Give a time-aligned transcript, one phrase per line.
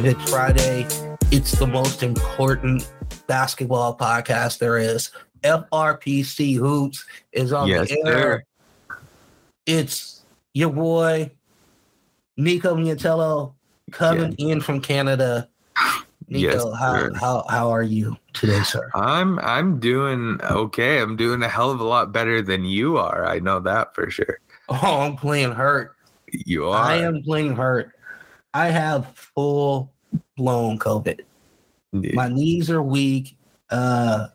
[0.00, 0.22] what it is.
[0.22, 0.86] If it's Friday,
[1.30, 2.90] it's the most important
[3.26, 5.10] basketball podcast there is.
[5.42, 8.44] FRPC Hoops is on Yes, the air.
[8.88, 8.96] sir.
[9.66, 10.22] It's
[10.54, 11.30] your boy
[12.36, 13.54] Nico Miatello
[13.92, 15.48] coming in from Canada.
[16.28, 18.88] Nico, Yes, how, how how are you today, sir?
[18.94, 21.00] I'm I'm doing okay.
[21.00, 23.26] I'm doing a hell of a lot better than you are.
[23.26, 24.38] I know that for sure.
[24.68, 25.96] Oh, I'm playing hurt.
[26.32, 26.84] You are.
[26.84, 27.90] I am playing hurt.
[28.54, 29.89] I have full
[30.40, 31.20] blown COVID.
[31.92, 33.36] My knees are weak.
[33.68, 34.28] Uh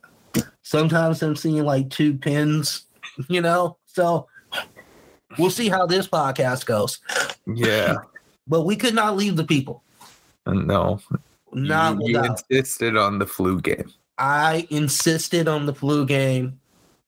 [0.62, 2.86] sometimes I'm seeing like two pins,
[3.28, 3.78] you know.
[3.86, 4.28] So
[5.40, 7.00] we'll see how this podcast goes.
[7.48, 7.96] Yeah.
[8.48, 9.82] But we could not leave the people.
[10.46, 11.02] No.
[11.52, 13.92] Not you, you insisted on the flu game.
[14.20, 16.60] I insisted on the flu game.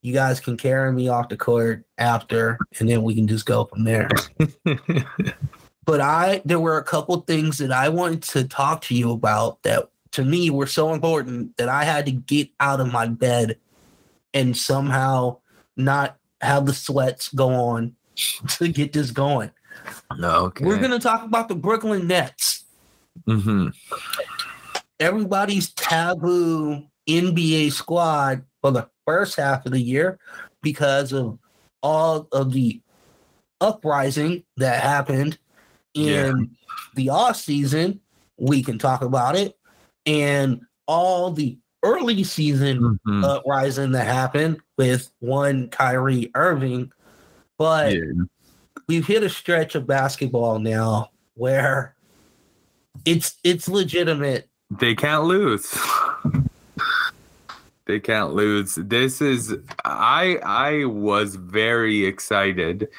[0.02, 3.66] You guys can carry me off the court after, and then we can just go
[3.66, 4.10] from there.
[5.88, 9.64] but I there were a couple things that I wanted to talk to you about
[9.64, 13.58] that to me were so important that I had to get out of my bed
[14.34, 15.38] and somehow
[15.78, 17.96] not have the sweats go on
[18.50, 19.50] to get this going.
[20.22, 20.66] okay.
[20.66, 22.66] We're gonna talk about the Brooklyn Nets.
[23.26, 23.70] hmm
[25.00, 30.20] Everybody's taboo NBA squad for the first half of the year
[30.62, 31.40] because of
[31.82, 32.82] all of the
[33.62, 35.38] uprising that happened
[35.98, 36.52] in
[36.96, 38.00] the off season.
[38.38, 39.58] We can talk about it.
[40.06, 43.24] And all the early season Mhm.
[43.24, 46.92] uprising that happened with one Kyrie Irving.
[47.58, 48.04] But yeah.
[48.88, 51.96] we've hit a stretch of basketball now where
[53.06, 54.50] it's it's legitimate.
[54.80, 55.76] They can't lose.
[57.86, 58.76] they can't lose.
[58.76, 62.90] This is I I was very excited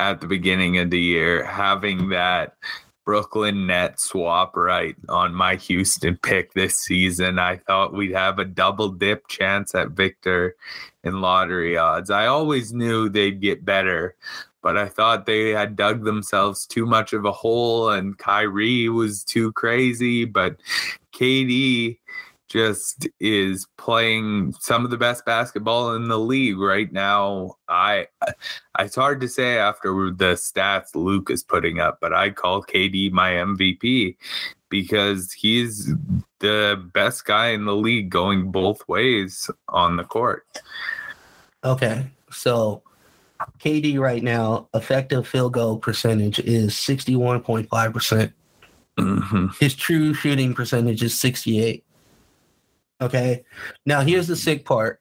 [0.00, 2.56] at the beginning of the year having that
[3.04, 7.38] Brooklyn net swap right on my Houston pick this season.
[7.38, 10.56] I thought we'd have a double dip chance at Victor
[11.04, 12.08] in lottery odds.
[12.08, 14.16] I always knew they'd get better,
[14.62, 19.22] but I thought they had dug themselves too much of a hole and Kyrie was
[19.22, 20.56] too crazy, but
[21.12, 21.98] KD
[22.50, 27.54] just is playing some of the best basketball in the league right now.
[27.68, 28.08] I
[28.78, 33.12] it's hard to say after the stats Luke is putting up, but I call KD
[33.12, 34.16] my MVP
[34.68, 35.94] because he's
[36.40, 40.44] the best guy in the league going both ways on the court.
[41.64, 42.10] Okay.
[42.32, 42.82] So
[43.60, 47.92] KD right now, effective field goal percentage is 61.5%.
[47.92, 48.32] percent
[48.98, 49.56] Mhm.
[49.58, 51.84] His true shooting percentage is 68.
[53.00, 53.44] Okay.
[53.86, 55.00] Now here's the sick part.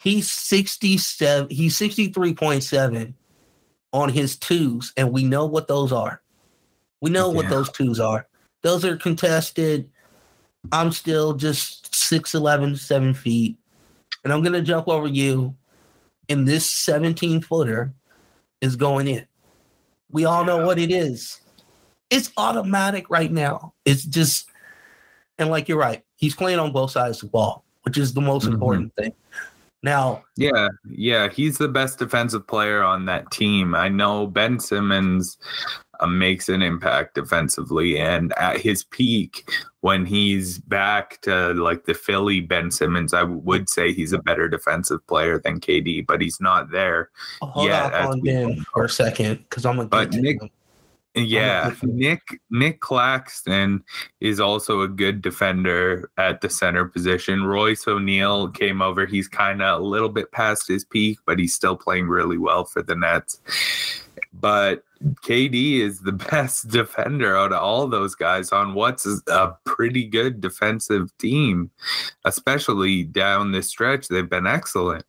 [0.00, 3.14] He's 67, he's 63.7
[3.92, 6.22] on his twos, and we know what those are.
[7.00, 8.28] We know what those twos are.
[8.62, 9.90] Those are contested.
[10.70, 13.58] I'm still just 6'11, 7 feet.
[14.24, 15.56] And I'm gonna jump over you.
[16.28, 17.92] And this 17 footer
[18.60, 19.26] is going in.
[20.10, 21.40] We all know what it is.
[22.10, 23.74] It's automatic right now.
[23.84, 24.48] It's just,
[25.38, 28.20] and like you're right, he's playing on both sides of the ball, which is the
[28.20, 28.52] most Mhm.
[28.54, 29.12] important thing.
[29.82, 33.74] Now, Yeah, yeah, he's the best defensive player on that team.
[33.76, 35.38] I know Ben Simmons
[36.00, 39.48] uh, makes an impact defensively, and at his peak,
[39.80, 44.48] when he's back to like the Philly Ben Simmons, I would say he's a better
[44.48, 47.10] defensive player than KD, but he's not there.
[47.42, 50.50] hold as on Ben for a second because I'm gonna But to Nick- him.
[51.26, 53.84] Yeah, Nick Nick Claxton
[54.20, 57.44] is also a good defender at the center position.
[57.44, 59.06] Royce O'Neal came over.
[59.06, 62.64] He's kind of a little bit past his peak, but he's still playing really well
[62.64, 63.40] for the Nets.
[64.32, 64.84] But
[65.22, 70.40] KD is the best defender out of all those guys on what's a pretty good
[70.40, 71.70] defensive team,
[72.24, 74.08] especially down this stretch.
[74.08, 75.04] They've been excellent.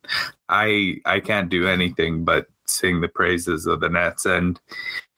[0.48, 4.60] I I can't do anything but sing the praises of the Nets and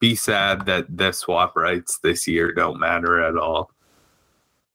[0.00, 3.70] be sad that the swap rights this year don't matter at all.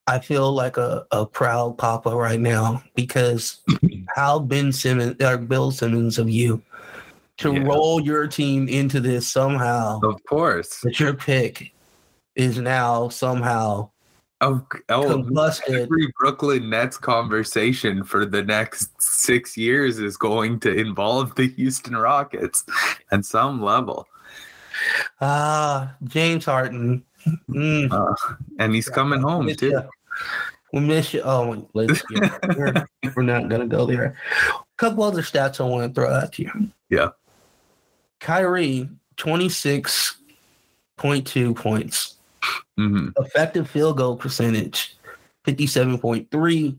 [0.08, 3.60] I feel like a, a proud papa right now because
[4.16, 6.62] how Ben Simmons or Bill Simmons of you
[7.40, 7.64] to Yeah.
[7.64, 10.80] roll your team into this somehow Of course.
[10.84, 11.74] that your pick
[12.36, 13.90] is now somehow
[14.42, 15.82] Oh, oh combusted.
[15.84, 21.96] every Brooklyn Nets conversation for the next six years is going to involve the Houston
[21.98, 22.64] Rockets
[23.12, 24.08] at some level.
[25.22, 27.04] Ah, James Harden.
[27.50, 29.82] Mm, Uh, and he's coming home miss too.
[30.72, 31.22] We miss you.
[31.24, 31.92] Oh, we're,
[33.16, 34.16] we're not gonna go there.
[34.52, 36.52] A couple other stats I want to throw at you.
[36.90, 37.10] Yeah.
[38.20, 40.18] Kyrie, twenty six
[40.98, 42.17] point two points,
[42.78, 44.96] hmm Effective field goal percentage,
[45.46, 46.78] 57.3.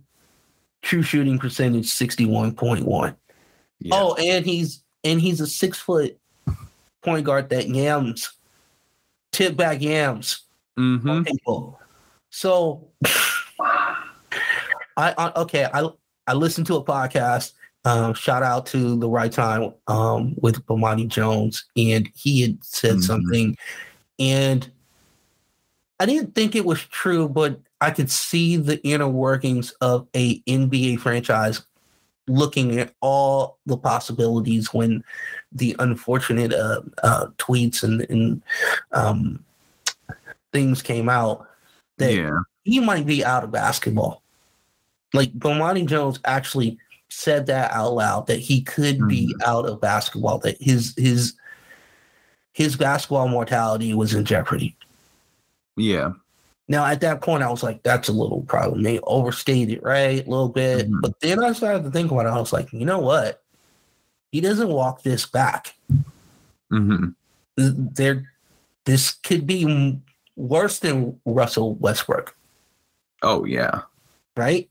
[0.83, 3.17] True shooting percentage, 61.1.
[3.81, 3.95] Yeah.
[3.95, 6.17] Oh, and he's and he's a six foot
[7.03, 8.33] point guard that yams,
[9.33, 10.45] tip back yams
[10.77, 11.81] hmm people.
[12.31, 12.89] So
[13.61, 15.89] I, I okay, I
[16.27, 17.53] I listened to a podcast.
[17.85, 22.97] Um, shout out to the right time um, with Bomani Jones, and he had said
[22.97, 23.03] Mhm.
[23.03, 23.57] something,
[24.19, 24.71] and
[26.01, 30.41] I didn't think it was true, but I could see the inner workings of a
[30.41, 31.63] NBA franchise
[32.29, 35.03] looking at all the possibilities when
[35.51, 38.43] the unfortunate uh, uh, tweets and, and
[38.93, 39.45] um,
[40.53, 41.49] things came out
[41.97, 42.39] that yeah.
[42.65, 44.23] he might be out of basketball.
[45.15, 46.79] Like Bomani Jones actually
[47.09, 51.35] said that out loud that he could be out of basketball, that his his
[52.53, 54.77] his basketball mortality was in jeopardy.
[55.79, 56.13] Yeah.
[56.69, 58.83] Now at that point I was like, that's a little problem.
[58.83, 60.27] They overstated, right?
[60.27, 60.91] A little bit.
[60.91, 61.01] Mhm.
[61.01, 62.31] But then I started to think about it.
[62.31, 63.43] I was like, you know what?
[64.33, 65.75] He doesn't walk this back.
[66.71, 67.07] hmm
[67.57, 68.31] There
[68.85, 69.99] this could be
[70.37, 72.37] worse than Russell Westbrook,
[73.23, 73.83] Oh yeah.
[74.37, 74.69] right?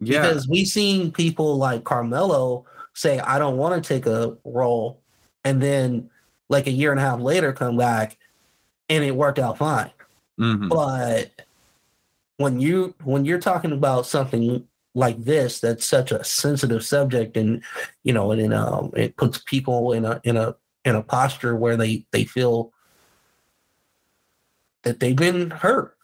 [0.00, 0.22] Yeah.
[0.22, 2.64] Because we've seen people like Carmelo
[2.94, 5.00] say, I don't want to take a role.
[5.44, 6.10] And then
[6.48, 8.16] like a year and a half later come back
[8.92, 9.90] and it worked out fine.
[10.38, 11.30] hmm But
[12.36, 17.62] when you when you're talking about something like this that's such a sensitive subject and
[18.04, 20.54] you know and um it puts people in a in a
[20.84, 22.72] in a posture where they they feel
[24.82, 25.96] that they've been hurt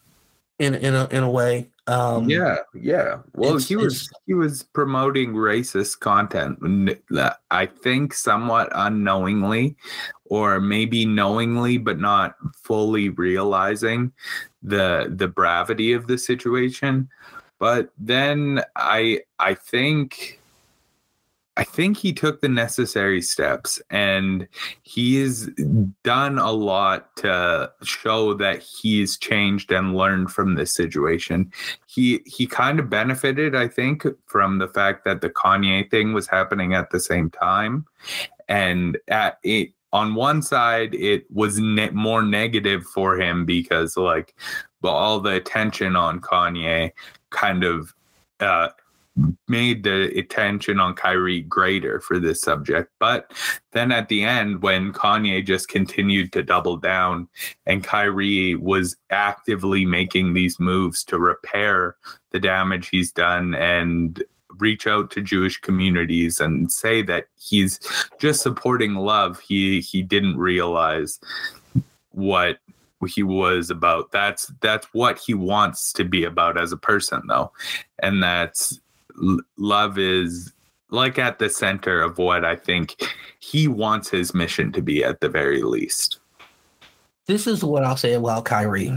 [0.59, 3.19] in in a in a way um yeah, yeah.
[3.35, 6.59] Well, he was he was promoting racist content.
[7.51, 9.77] I think somewhat unknowingly,
[10.29, 14.13] or maybe knowingly, but not fully realizing
[14.63, 17.09] the the gravity of the situation.
[17.59, 20.39] But then I I think
[21.59, 24.47] I think he took the necessary steps and
[24.83, 25.49] he's
[26.05, 31.53] done a lot to show that he's changed and learned from this situation.
[31.89, 36.29] He he kind of benefited, I think, from the fact that the Kanye thing was
[36.29, 37.87] happening at the same time.
[38.49, 44.35] And at it on one side, it was ne- more negative for him because like
[44.83, 46.93] all the attention on Kanye
[47.31, 47.95] kind of
[48.41, 48.69] uh
[49.49, 52.91] made the attention on Kyrie greater for this subject.
[52.99, 53.33] But
[53.73, 57.29] then at the end, when Kanye just continued to double down
[57.67, 61.97] and Kyrie was actively making these moves to repair
[62.31, 64.23] the damage he's done and
[64.59, 67.81] reach out to Jewish communities and say that he's
[68.19, 71.21] just supporting love, he he didn't realize
[72.11, 72.59] what
[73.07, 74.11] he was about.
[74.11, 77.53] That's that's what he wants to be about as a person though.
[78.01, 78.81] And that's
[79.57, 80.53] love is
[80.91, 82.97] like at the center of what I think
[83.39, 86.19] he wants his mission to be at the very least.
[87.27, 88.93] this is what I'll say about Kyrie.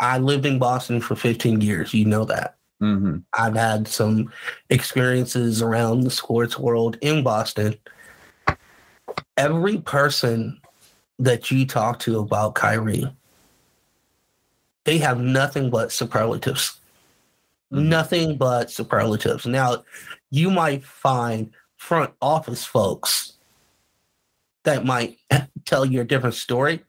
[0.00, 1.94] I lived in Boston for 15 years.
[1.94, 2.56] You know that.
[2.80, 3.18] Mm-hmm.
[3.34, 4.32] I've had some
[4.70, 7.74] experiences around the sports world in Boston.
[9.36, 10.60] Every person
[11.18, 13.04] that you talk to about Kyrie,
[14.84, 16.78] they have nothing but superlatives.
[17.72, 17.84] Mhm.
[17.86, 19.46] Nothing but superlatives.
[19.46, 19.84] Now,
[20.30, 23.34] you might find front office folks
[24.64, 25.18] that might
[25.66, 26.82] tell you a different story,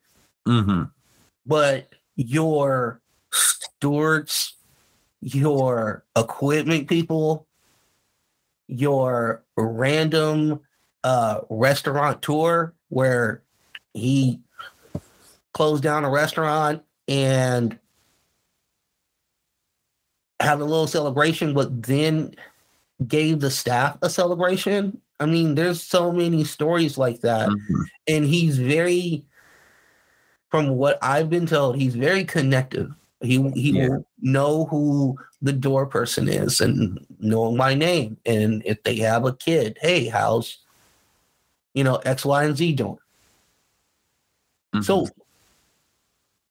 [0.47, 0.83] Mm-hmm.
[1.45, 2.99] but your
[3.31, 4.53] stewards,
[5.21, 7.47] your equipment people,
[8.67, 10.59] your random
[11.03, 13.41] uh restaurateur where
[13.93, 14.39] he
[15.53, 17.77] closed down a restaurant and
[20.39, 22.33] had a little celebration, but then
[23.07, 24.99] gave the staff a celebration.
[25.19, 27.81] I mean, there's so many stories like that Mm-hmm.
[28.07, 29.23] and he's very
[30.49, 33.89] from what i've been told he's very connective he he Yeah.
[33.89, 39.25] will know who the door person is and know my name and if they have
[39.25, 40.59] a kid hey how's
[41.73, 42.97] you know x y and z doing
[44.73, 44.83] Mm-hmm.
[44.83, 45.07] so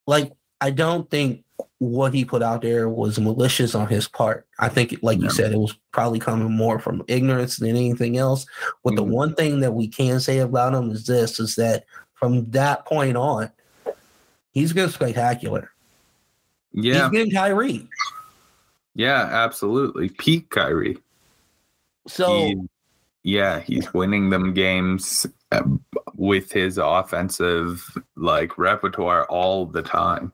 [0.07, 1.43] like i don't think
[1.79, 5.25] what he put out there was malicious on his part i think like Yeah.
[5.25, 8.45] you said it was probably coming more from ignorance than anything else
[8.85, 9.09] but the Mhm.
[9.11, 11.85] one thing that we can say about him is this is that
[12.15, 13.51] from that point on
[14.53, 15.71] he's been spectacular
[16.73, 17.03] yeah.
[17.03, 17.89] He's getting Kyrie.
[18.95, 20.09] Yeah, absolutely.
[20.11, 20.99] Peak Kyrie.
[22.07, 22.57] So he,
[23.23, 25.63] yeah, he's winning them games uh,
[26.15, 30.33] with his offensive like repertoire all the time.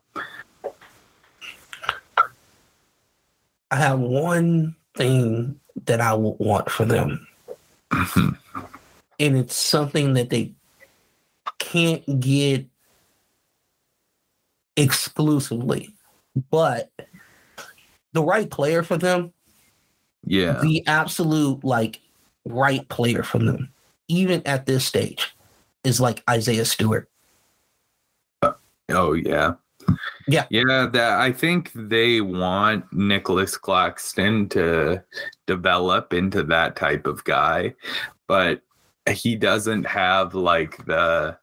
[3.71, 7.27] I have one thing that I would want for them.
[7.91, 8.37] and
[9.19, 10.55] it's something that they
[11.59, 12.67] can't get
[14.77, 15.96] exclusively
[16.51, 16.91] but
[18.13, 19.33] the right player for them,
[20.25, 20.61] yeah.
[20.63, 22.01] the absolute like
[22.45, 23.71] right player for them,
[24.09, 25.35] even at this stage,
[25.85, 27.09] is like Isaiah Stewart.
[28.43, 28.53] Uh,
[28.91, 29.55] oh yeah.
[30.29, 30.47] Yeah.
[30.51, 35.03] Yeah, that I think they want Nicholas Claxton to
[35.47, 37.75] develop into that type of guy,
[38.27, 38.63] but
[39.09, 41.39] he doesn't have like the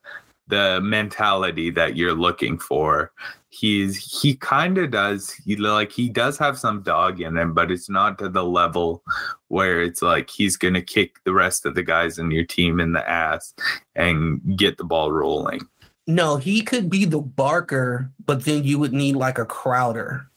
[0.47, 3.11] the mentality that you're looking for.
[3.49, 7.71] He's he kind of does he like he does have some dog in him, but
[7.71, 9.03] it's not to the level
[9.49, 12.93] where it's like he's gonna kick the rest of the guys in your team in
[12.93, 13.53] the ass
[13.95, 15.61] and get the ball rolling.
[16.07, 20.27] No, he could be the Barker, but then you would need like a Crowder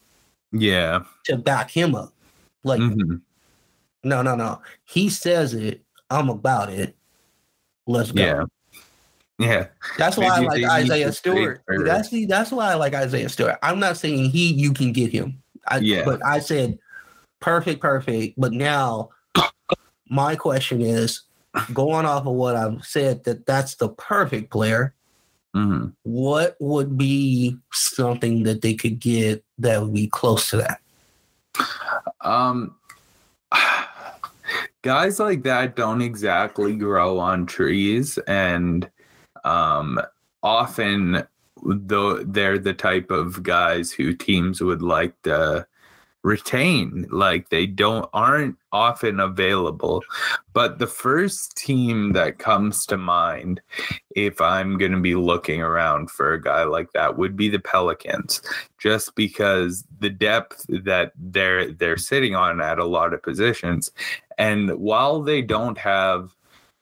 [0.51, 1.03] Yeah.
[1.25, 2.13] to back him up.
[2.63, 3.21] Like, Mhm.
[4.03, 4.61] no, no, no.
[4.85, 5.83] He says it.
[6.09, 6.95] I'm about it.
[7.85, 8.21] Let's go.
[8.21, 8.43] Yeah.
[9.39, 9.67] Yeah.
[9.97, 11.61] That's why I like Isaiah Stewart.
[11.67, 13.57] That's the, that's why I like Isaiah Stewart.
[13.61, 15.41] I'm not saying he you can get him.
[15.67, 16.05] I, Yeah.
[16.05, 16.79] But I said
[17.39, 18.35] perfect, perfect.
[18.37, 19.09] But now
[20.09, 21.21] my question is
[21.73, 24.93] going off of what I've said that that's the perfect player.
[25.53, 30.81] hmm What would be something that they could get that would be close to that?
[32.21, 32.75] Um,
[34.81, 38.89] guys like that don't exactly grow on trees, and
[39.47, 39.99] um,
[40.43, 41.23] often
[41.63, 45.65] though they're the type of guys who teams would like to
[46.23, 47.07] retain.
[47.09, 50.03] Like they don't aren't often available.
[50.53, 53.61] But the first team that comes to mind
[54.15, 57.59] if i'm going to be looking around for a guy like that would be the
[57.59, 58.41] pelicans.
[58.77, 63.89] Just because the depth that they're they're sitting on at a lot of positions.
[64.37, 66.35] And while they don't have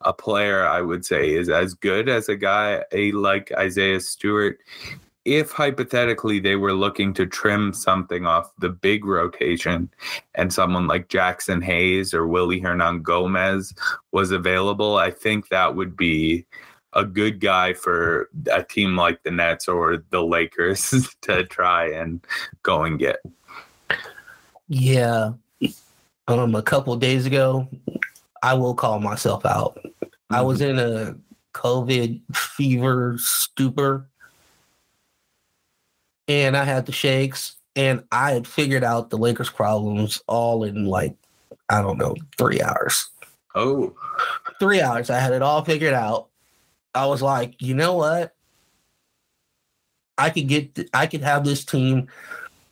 [0.06, 4.60] a player I would say is as good as a guy a like Isaiah Stewart
[5.26, 9.90] if hypothetically they were looking to trim something off the big rotation
[10.36, 13.76] and someone like Jaxson Hayes or Willy Hernangomez
[14.12, 16.46] was available I think that would be
[16.96, 22.26] a good guy for a team like the Nets or the Lakers to try and
[22.64, 23.18] go and get.
[24.68, 25.34] Yeah.
[26.28, 27.68] Um, a couple days ago,
[28.44, 29.80] I will call myself out.
[30.30, 31.16] I was in a
[31.54, 34.10] COVID fever stupor
[36.28, 40.86] and I had the shakes and I had figured out the Lakers problems all in
[40.86, 41.16] like,
[41.70, 43.10] I don't know, three hours.
[43.56, 43.96] Oh,
[44.60, 45.10] Three hours.
[45.10, 46.30] I had it all figured out.
[46.94, 48.36] I was like, you know what?
[50.18, 52.08] I could get, I could have this team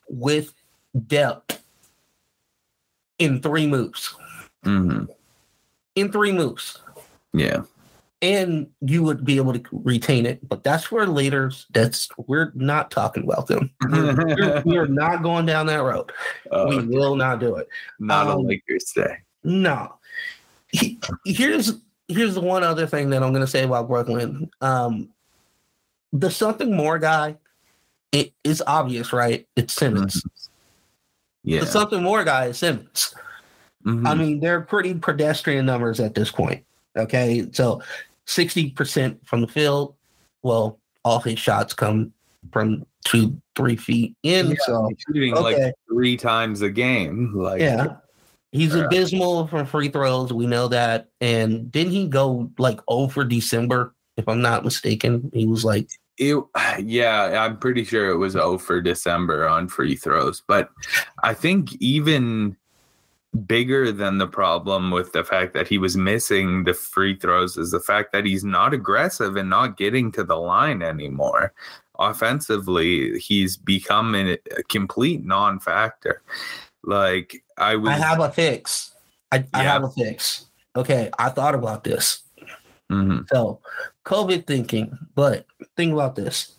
[0.08, 0.54] with
[1.08, 1.62] depth
[3.20, 4.16] in three moves.
[4.64, 5.06] hmm
[5.96, 6.80] In three moves.
[7.34, 7.62] yeah.
[8.22, 10.48] and you would be able to retain it.
[10.48, 11.66] But that's where leaders.
[11.74, 13.70] That's we're not talking about them.
[13.90, 16.12] We're, not going down that road.
[16.52, 17.68] Uh, we will not do it.
[18.00, 19.18] not a um, Lakers day.
[19.44, 19.96] No.
[20.70, 21.74] He- Here's
[22.08, 24.50] here's the one other thing that I'm going to say about Brooklyn.
[24.62, 25.10] Um,
[26.12, 27.38] the something more guy.
[28.12, 29.48] It is obvious, right?
[29.56, 30.24] It's Simmons.
[31.44, 31.62] Yeah.
[31.62, 33.14] The something more guy is Simmons.
[33.86, 34.08] Mhm.
[34.08, 36.64] I mean, they're pretty pedestrian numbers at this point.
[36.98, 37.48] Okay.
[37.52, 37.82] So
[38.28, 39.96] 60% from the field.
[40.42, 42.14] Well, all his shots come
[42.52, 44.50] from two, three feet in.
[44.50, 45.66] Yeah, so, he's shooting okay.
[45.66, 47.34] like three times a game.
[47.36, 47.98] Like yeah.
[48.52, 48.84] He's Yeah.
[48.84, 50.32] abysmal for free throws.
[50.32, 51.08] We know that.
[51.20, 53.96] And didn't he go like over December?
[54.16, 56.38] If I'm not mistaken, he was like, it,
[56.84, 60.44] yeah, I'm pretty sure it was 0 for December on free throws.
[60.48, 60.70] But
[61.24, 62.56] I think even
[63.48, 67.72] bigger than the problem with the fact that he was missing the free throws is
[67.72, 71.54] the fact that he's not aggressive and not getting to the line anymore.
[72.00, 74.38] Offensively, he's become a,
[74.70, 76.22] complete non-factor.
[76.84, 78.94] Like I was I have a fix.
[79.32, 80.46] I, I have a fix.
[80.76, 81.10] Okay.
[81.18, 82.24] I thought about this.
[82.92, 83.28] Mhm.
[83.30, 83.60] So,
[84.06, 86.56] COVID thinking, but think about this.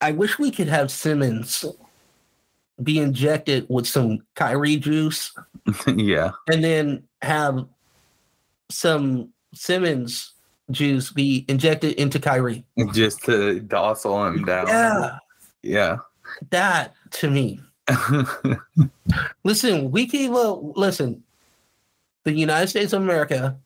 [0.00, 1.64] I wish we could have Simmons
[2.82, 5.32] be injected with some Kyrie juice
[5.86, 6.32] yeah.
[6.50, 7.66] and then have
[8.70, 10.32] some Simmons
[10.70, 12.64] juice be injected into Kyrie.
[12.92, 14.66] Just to docile him down.
[14.66, 15.18] Yeah,
[15.62, 15.96] Yeah.
[16.50, 17.60] that to me.
[19.44, 21.22] Listen, we can look, listen.
[22.24, 23.56] The United States of America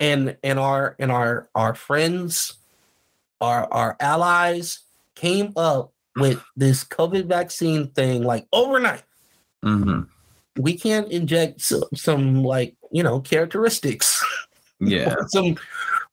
[0.00, 2.54] and and our and our our friends,
[3.42, 4.80] our our allies
[5.14, 9.02] came up with this COVID vaccine thing like overnight.
[9.62, 10.02] hmm
[10.58, 14.24] We can't inject some, some like you know characteristics,
[14.80, 15.14] Yeah.
[15.18, 15.56] or some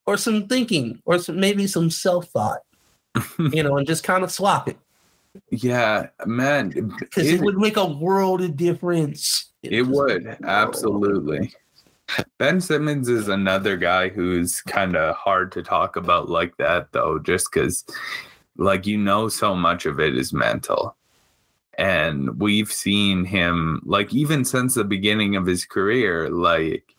[0.06, 2.60] or some thinking, or some, maybe some self thought,
[3.40, 4.78] you know, and just kind of swap it
[5.50, 6.70] yeah, man.
[7.00, 9.52] because it, It, would make a world of difference.
[9.64, 11.54] it would absolutely.
[12.38, 17.18] Ben Simmons is another guy who's kind of hard to talk about like that, though,
[17.18, 17.84] just because,
[18.58, 20.96] like, you know, so much of it is mental.
[21.78, 26.96] And we've seen him, like, even since the beginning of his career, like,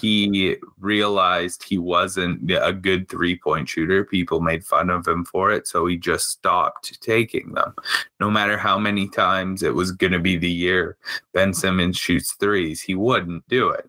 [0.00, 4.04] he realized he wasn't a good three point shooter.
[4.04, 5.68] People made fun of him for it.
[5.68, 7.74] So he just stopped taking them.
[8.18, 10.96] No matter how many times it was going to be the year
[11.32, 13.88] Ben Simmons shoots threes, he wouldn't do it.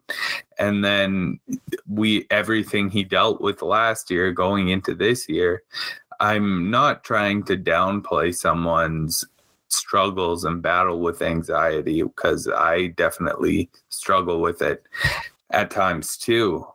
[0.59, 1.39] And then
[1.89, 5.63] we, everything he dealt with last year going into this year,
[6.19, 9.25] I'm not trying to downplay someone's
[9.69, 14.83] struggles and battle with anxiety because I definitely struggle with it
[15.51, 16.65] at times too.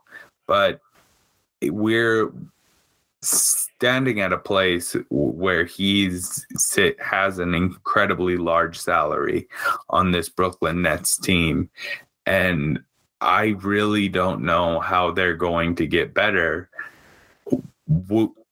[0.47, 0.81] But
[1.63, 2.31] we're
[3.23, 9.47] standing at a place where he's sit has an incredibly large salary
[9.89, 11.69] on this Brooklyn Nets team
[12.25, 12.79] and
[13.21, 16.69] I really don't know how they're going to get better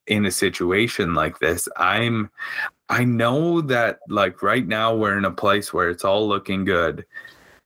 [0.10, 1.70] in a situation like this.
[1.78, 2.30] I'm
[2.90, 7.06] I know that like right now we're in a place where it's all looking good,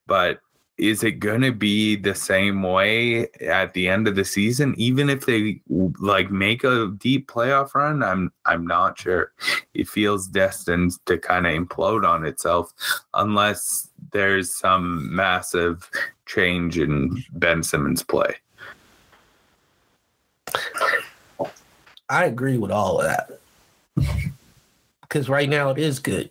[0.06, 0.40] but
[0.78, 5.08] is it going to be the same way at the end of the season even
[5.08, 5.62] if they
[6.00, 9.32] like make a deep playoff run i'm i'm not sure
[9.76, 12.74] it feels destined to kind of implode on itself
[13.14, 15.92] unless there's some massive
[16.26, 18.36] change in ben simmons play
[22.10, 23.40] I agree with all of that
[25.02, 26.30] because right now it is good.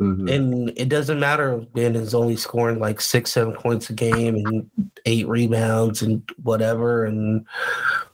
[0.00, 4.36] And it doesn't matter if Ben is only scoring like six, seven points a game
[4.36, 4.70] and
[5.06, 7.04] eight rebounds and whatever.
[7.04, 7.44] And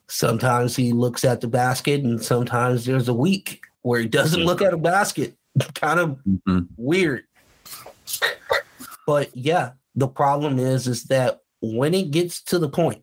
[0.09, 4.63] sometimes he looks at the basket, and sometimes there's a week where he doesn't look
[4.63, 5.35] at a basket.
[5.75, 6.69] kind of Mhm.
[6.79, 7.25] weird.
[9.07, 13.03] But yeah, the problem is is that when it gets to the point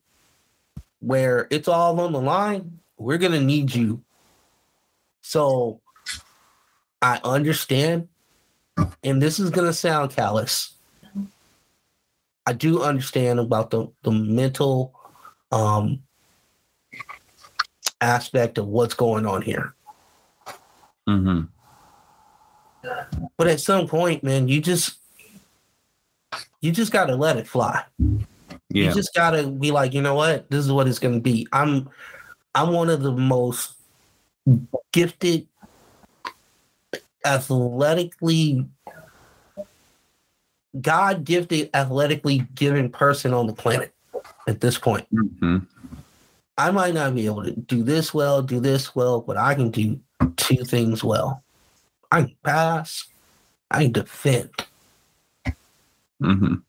[1.01, 4.01] where it's all on the line, we're gonna need you.
[5.21, 5.81] So
[7.01, 8.07] I understand,
[9.03, 10.75] and this is gonna sound callous.
[12.45, 14.93] I do understand about the, the mental
[15.51, 16.01] um
[17.99, 19.73] aspect of what's going on here.
[21.07, 21.49] Mhm.
[23.37, 24.97] But at some point, man, you just
[26.61, 27.83] you just gotta let it fly.
[28.69, 30.49] yeah You just gotta be like, you know what?
[30.49, 31.47] This is what it's gonna be.
[31.51, 31.89] I'm
[32.53, 33.73] I'm one of the most
[34.91, 35.47] gifted,
[37.25, 38.65] athletically
[40.79, 43.93] God gifted, athletically given person on the planet
[44.47, 45.05] at this point.
[45.13, 45.67] Mhm.
[46.57, 49.69] I might not be able to do this well, do this well, but I can
[49.69, 49.99] do
[50.37, 51.43] two things well.
[52.11, 53.05] I can pass,
[53.69, 54.51] I can defend.
[56.21, 56.61] Mhm.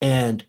[0.00, 0.44] And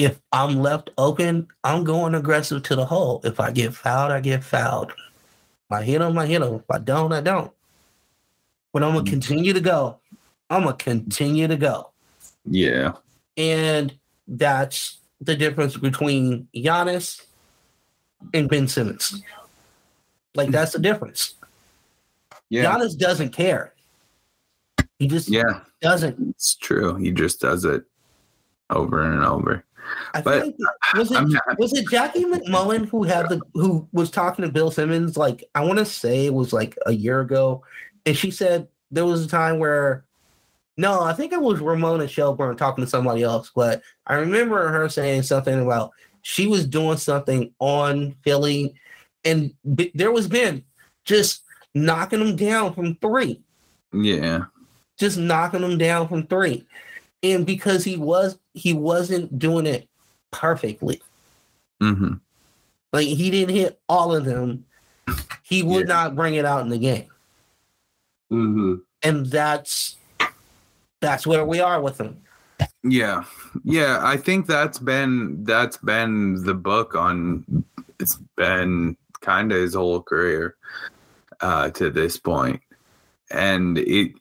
[0.00, 3.20] if I'm left open, I'm going aggressive to the hole.
[3.22, 4.92] If I get fouled, I get fouled.
[4.92, 6.54] If I hit him, I hit him.
[6.54, 7.52] If I don't, I don't.
[8.72, 9.08] But I'm going mm.
[9.08, 9.98] to continue to go.
[10.48, 11.90] I'm going to continue to go.
[12.46, 12.92] yeah
[13.36, 13.94] And
[14.26, 17.22] that's the difference between Giannis
[18.32, 19.22] and Ben Simmons.
[20.34, 21.34] Like, that's the difference.
[22.48, 23.74] yeah Giannis doesn't care.
[24.98, 26.30] He just yeah doesn't.
[26.30, 27.84] it's true he just does it
[28.68, 29.64] over and over
[30.14, 30.56] I But think
[30.96, 34.70] was it not- was it Jackie MacMullan who had the who was talking to Bill
[34.70, 37.62] Simmons like I want to say it was like a year ago,
[38.06, 40.04] and she said there was a time where
[40.76, 44.88] no, I think it was Ramona Shelburne talking to somebody else, but I remember her
[44.88, 45.90] saying something about
[46.22, 48.74] she was doing something on Philly,
[49.24, 50.64] and B- there was Ben
[51.04, 51.42] just
[51.74, 53.40] knocking them down from three.
[53.92, 54.44] Yeah.
[54.98, 56.66] Just knocking them down from three.
[57.22, 59.88] And because he was he wasn't doing it
[60.30, 61.00] perfectly.
[61.80, 62.14] hmm
[62.92, 64.64] Like he didn't hit all of them.
[65.42, 65.94] He would Yeah.
[65.94, 67.06] not bring it out in the game.
[68.30, 69.96] hmm And that's
[71.00, 72.22] that's where we are with him.
[72.82, 73.24] Yeah.
[73.64, 77.64] Yeah, I think that's been that's been the book on
[77.98, 80.56] it's been kind of his whole career
[81.40, 82.18] uh to this.
[83.30, 84.12] And it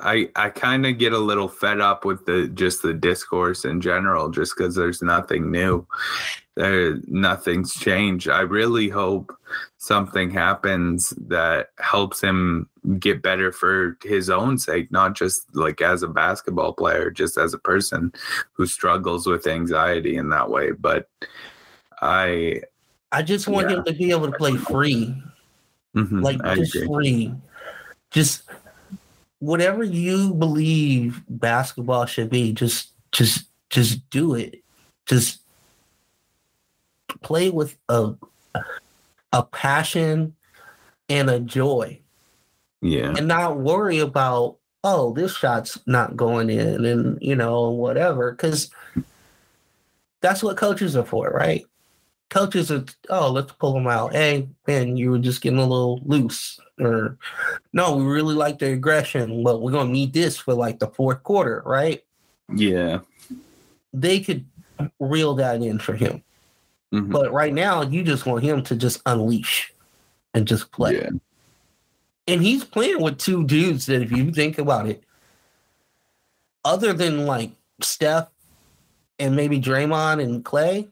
[0.00, 3.80] I I kind of get a little fed up with the just the discourse in
[3.80, 5.86] general, just because there's nothing new.
[6.54, 8.28] There nothing's changed.
[8.28, 9.36] I really hope
[9.78, 16.02] something happens that helps him get better for his own sake, not just like as
[16.02, 18.12] a basketball player, just as a person
[18.52, 20.72] who struggles with anxiety in that way.
[20.72, 21.08] But
[22.00, 22.62] I
[23.12, 23.76] I just want Yeah.
[23.76, 25.14] him to be able to play free.
[25.94, 26.86] mhm, like I just agree.
[26.86, 27.34] free.
[28.10, 28.42] Just
[29.38, 34.62] whatever you believe basketball should be, just just just do it.
[35.06, 35.40] Just
[37.22, 38.14] play with a
[39.32, 40.34] a passion
[41.08, 41.98] and a joy
[42.80, 43.12] yeah.
[43.16, 48.70] and not worry about oh this shot's not going in and you know whatever because
[50.20, 51.64] that's what coaches are for right
[52.30, 56.00] coaches are oh let's pull them out hey man you were just getting a little
[56.04, 57.16] loose or
[57.72, 61.22] no we really like the aggression but we're gonna need this for like the fourth
[61.22, 62.04] quarter right
[62.54, 63.00] Yeah.
[63.92, 64.44] they could
[65.00, 66.22] reel that in for him
[66.92, 67.10] Mhm.
[67.10, 69.72] but right now you just want him to just unleash
[70.34, 71.10] and just play Yeah.
[72.28, 75.02] and he's playing with two dudes that if you think about it,
[76.64, 78.28] other than like Steph
[79.18, 80.88] and maybe Draymond and Klay,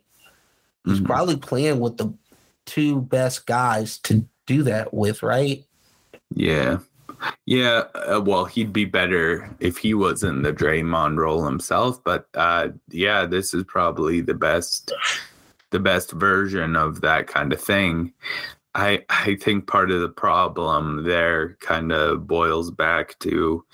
[0.85, 1.05] he's Mhm.
[1.07, 2.13] probably playing with the
[2.65, 5.65] two best guys to do that with, right?
[6.35, 6.79] Yeah.
[7.47, 12.69] Yeah, uh, well, he'd be better if he wasn't the Draymond role himself, but uh
[12.91, 14.93] yeah, this is probably the best
[15.71, 18.13] the best version of that kind of thing.
[18.75, 23.65] I I think part of the problem there kind of boils back to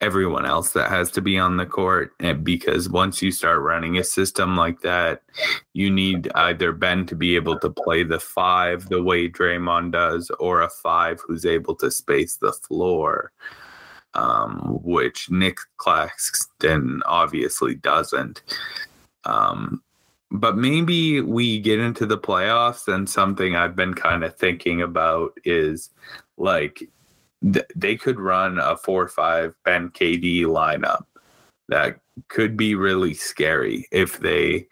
[0.00, 3.98] everyone else that has to be on the court and because once you start running
[3.98, 5.22] a system like that
[5.72, 10.30] you need either Ben to be able to play the five the way Draymond does,
[10.38, 13.32] or a five who's able to space the floor,
[14.14, 18.42] um, which Nick Claxton obviously doesn't.
[19.24, 19.82] Um,
[20.30, 25.32] but maybe we get into the playoffs, and something I've been kind of thinking about
[25.44, 25.90] is
[26.36, 26.88] like
[27.52, 31.04] th- they could run a four or five Ben KD lineup
[31.68, 34.66] that could be really scary if they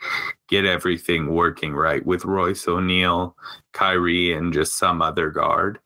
[0.48, 3.36] get everything working right with Royce O'Neal,
[3.72, 5.78] Kyrie, and just some other guard.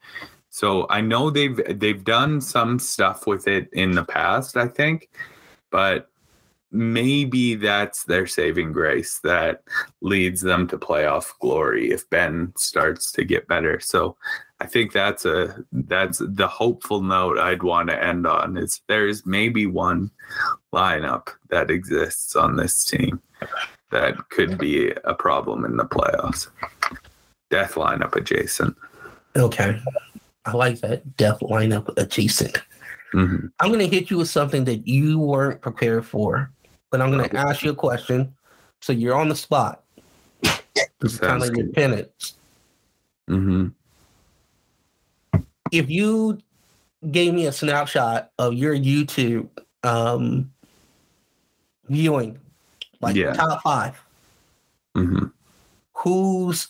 [0.49, 5.11] So I know they've they've done some stuff with it in the past, I think,
[5.71, 6.11] but
[6.73, 9.62] maybe that's their saving grace that
[10.01, 13.81] leads them to playoff glory if Ben starts to get better.
[13.81, 14.16] So
[14.61, 19.25] I think that's a that's the hopeful note I'd want to end on is there's
[19.25, 20.11] maybe one
[20.73, 23.23] lineup that exists on this team
[23.90, 26.49] that could be a problem in the playoffs.
[27.51, 28.77] Death lineup adjacent.
[29.35, 29.81] Okay.
[30.44, 32.59] I like that death lineup adjacent.
[33.12, 36.53] hmm I'm going to hit you with something that you weren't prepared for,
[36.90, 38.35] but I'm going to ask you a question.
[38.83, 39.83] So you're on the spot.
[40.42, 41.75] This is kind of your good.
[41.75, 42.37] penance.
[43.27, 43.68] hmm
[45.72, 46.38] if you
[47.11, 49.48] gave me a snapshot of your YouTube
[49.83, 50.52] um,
[51.88, 52.38] viewing,
[53.00, 53.33] like Yeah.
[53.33, 54.00] top five,
[54.94, 55.26] hmm
[55.94, 56.68] who's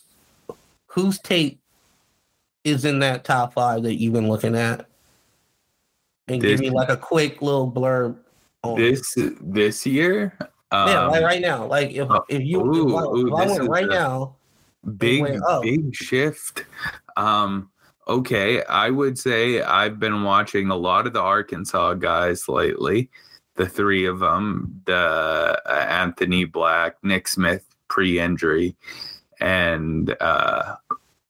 [0.86, 1.60] whose tape
[2.64, 4.86] is in that top five that you've been looking at?
[6.28, 8.18] And give me like a quick little blurb.
[8.62, 10.36] On This this year,
[10.70, 11.64] um, yeah, like right now.
[11.64, 14.36] Like if oh, if you ooh, if I, ooh, I went right now,
[14.98, 15.62] big went up.
[15.62, 16.64] big shift
[17.16, 17.70] um
[18.10, 23.08] okay i would say i've been watching a lot of the arkansas guys lately
[23.54, 28.74] the three of them the uh, anthony black nick smith pre-injury
[29.40, 30.74] and uh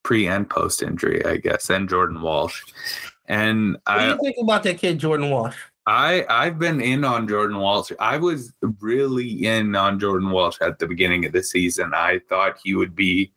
[0.02, 2.62] pre and post injury i guess and jordan walsh
[3.28, 5.56] and what do i you think about that kid Jordan Walsh?
[5.90, 7.90] I I've been in on Jordan Walsh.
[7.98, 11.90] I was really in on Jordan Walsh at the beginning of the season.
[11.94, 13.32] I thought he would be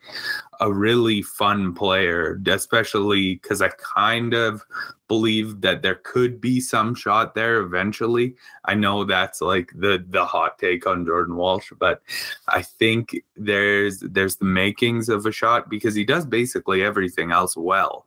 [0.60, 4.62] a really fun player, especially because I kind of
[5.08, 8.36] believe that there could be some shot there eventually.
[8.66, 12.04] I know that's like the the hot take on Jordan Walsh, but
[12.50, 17.58] I think there's there's the makings of a shot because he does basically everything else
[17.58, 18.06] well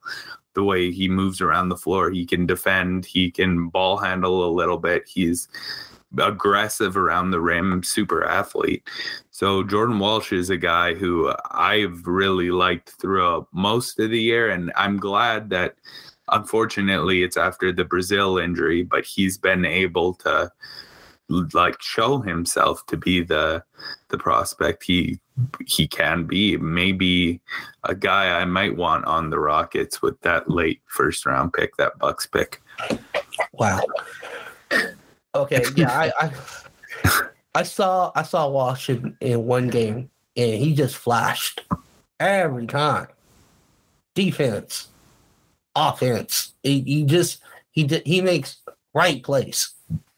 [0.57, 2.11] the way he moves around the floor.
[2.11, 5.07] He can defend, he can ball handle a little bit.
[5.07, 5.47] He's
[6.19, 8.89] aggressive around the rim, super athlete.
[9.31, 14.51] So Jordan Walsh is a guy who I've really liked throughout most of the year
[14.51, 15.75] and I'm glad that
[16.33, 20.51] unfortunately it's after the Brazil injury, but he's been able to
[21.53, 23.63] like show himself to be the
[24.09, 25.19] the prospect he
[25.67, 27.41] he can be maybe
[27.85, 31.99] a guy I might want on the Rockets with that late first round pick, that
[31.99, 32.63] Bucks pick.
[33.53, 33.83] Wow.
[35.35, 36.33] Okay, yeah, I, I
[37.55, 41.65] I saw I saw Walsh in, in one game and he just flashed
[42.21, 43.09] every time.
[44.15, 44.89] Defense,
[45.75, 46.55] offense.
[46.63, 48.59] He, he just he did he makes
[48.95, 49.71] right plays.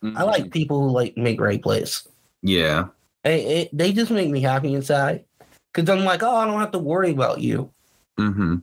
[0.03, 0.51] I like mm-hmm.
[0.51, 2.07] people who like make right plays.
[2.43, 2.87] Yeah.
[3.25, 5.25] It, it, they just make me happy inside
[5.73, 7.71] because I'm like, oh, I don't have to worry about you.
[8.19, 8.57] Mm-hmm.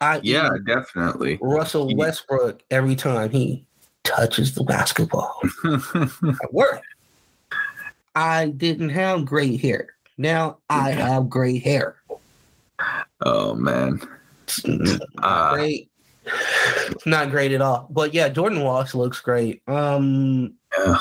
[0.00, 1.38] I Yeah, definitely.
[1.42, 3.66] Russell Westbrook every time he
[4.04, 5.42] touches the basketball.
[6.52, 6.82] Work.
[8.14, 9.94] I didn't have great hair.
[10.16, 11.96] Now I have great hair.
[13.20, 14.00] oh man.
[14.66, 15.90] Not Uh, great.
[16.24, 17.86] It's not great at all.
[17.90, 19.62] But yeah, Jordan Walsh looks great.
[19.68, 20.96] Um Yeah.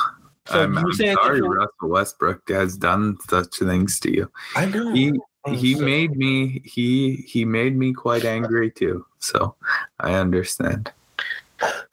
[0.50, 4.32] So I'm, you I'm saying sorry you- Russell Westbrook has done such things to you.
[4.56, 4.94] I know.
[4.94, 5.14] He
[5.48, 9.06] he so- made me he he made me quite angry too.
[9.20, 9.56] So
[10.00, 10.92] I understand.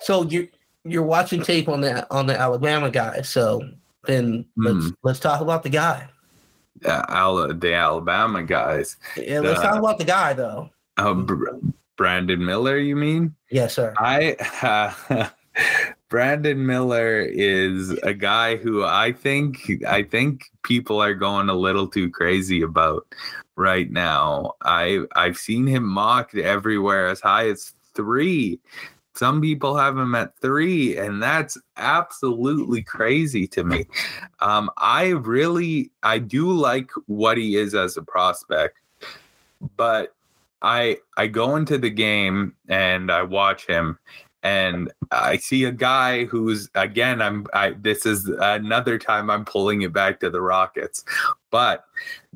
[0.01, 0.47] So you're
[0.85, 3.23] you're watching tape on the on the Alabama guy.
[3.23, 3.69] So
[4.05, 4.90] then let's Hmm.
[5.03, 6.09] let's talk about the guy.
[6.85, 8.97] Uh, Ala, the Alabama guys.
[9.16, 10.71] Yeah, let's Uh, talk about the guy though.
[10.99, 11.57] Uh, Br-
[11.97, 13.35] Brandon Miller, you mean?
[13.51, 13.95] Yes, sir.
[13.99, 14.37] I
[15.11, 15.29] uh,
[16.16, 21.87] Brandon Miller is a guy who I think I think people are going a little
[21.87, 23.07] too crazy about
[23.57, 24.55] right now.
[24.62, 28.59] I I've seen him mocked everywhere as high as 3.
[29.12, 33.85] Some people have him at 3 and that's absolutely crazy to me.
[34.40, 38.79] Um I really I do like what he is as a prospect.
[39.76, 40.14] But
[40.62, 43.98] I I go into the game and I watch him
[44.46, 49.82] and I see a guy who's again I'm I this is another time I'm pulling
[49.82, 51.04] it back to the Rockets.
[51.50, 51.85] But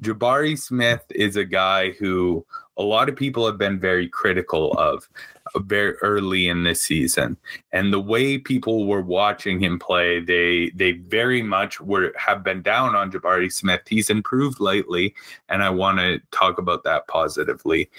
[0.01, 2.45] Jabari Smith is a guy who
[2.77, 5.09] a lot of people have been very critical of
[5.55, 7.37] uh, very early in this season
[7.73, 12.63] and the way people were watching him play they they very much were have been
[12.63, 13.83] down on Jabari Smith.
[13.89, 15.15] He's improved lately
[15.49, 17.91] and I want to talk about that positively.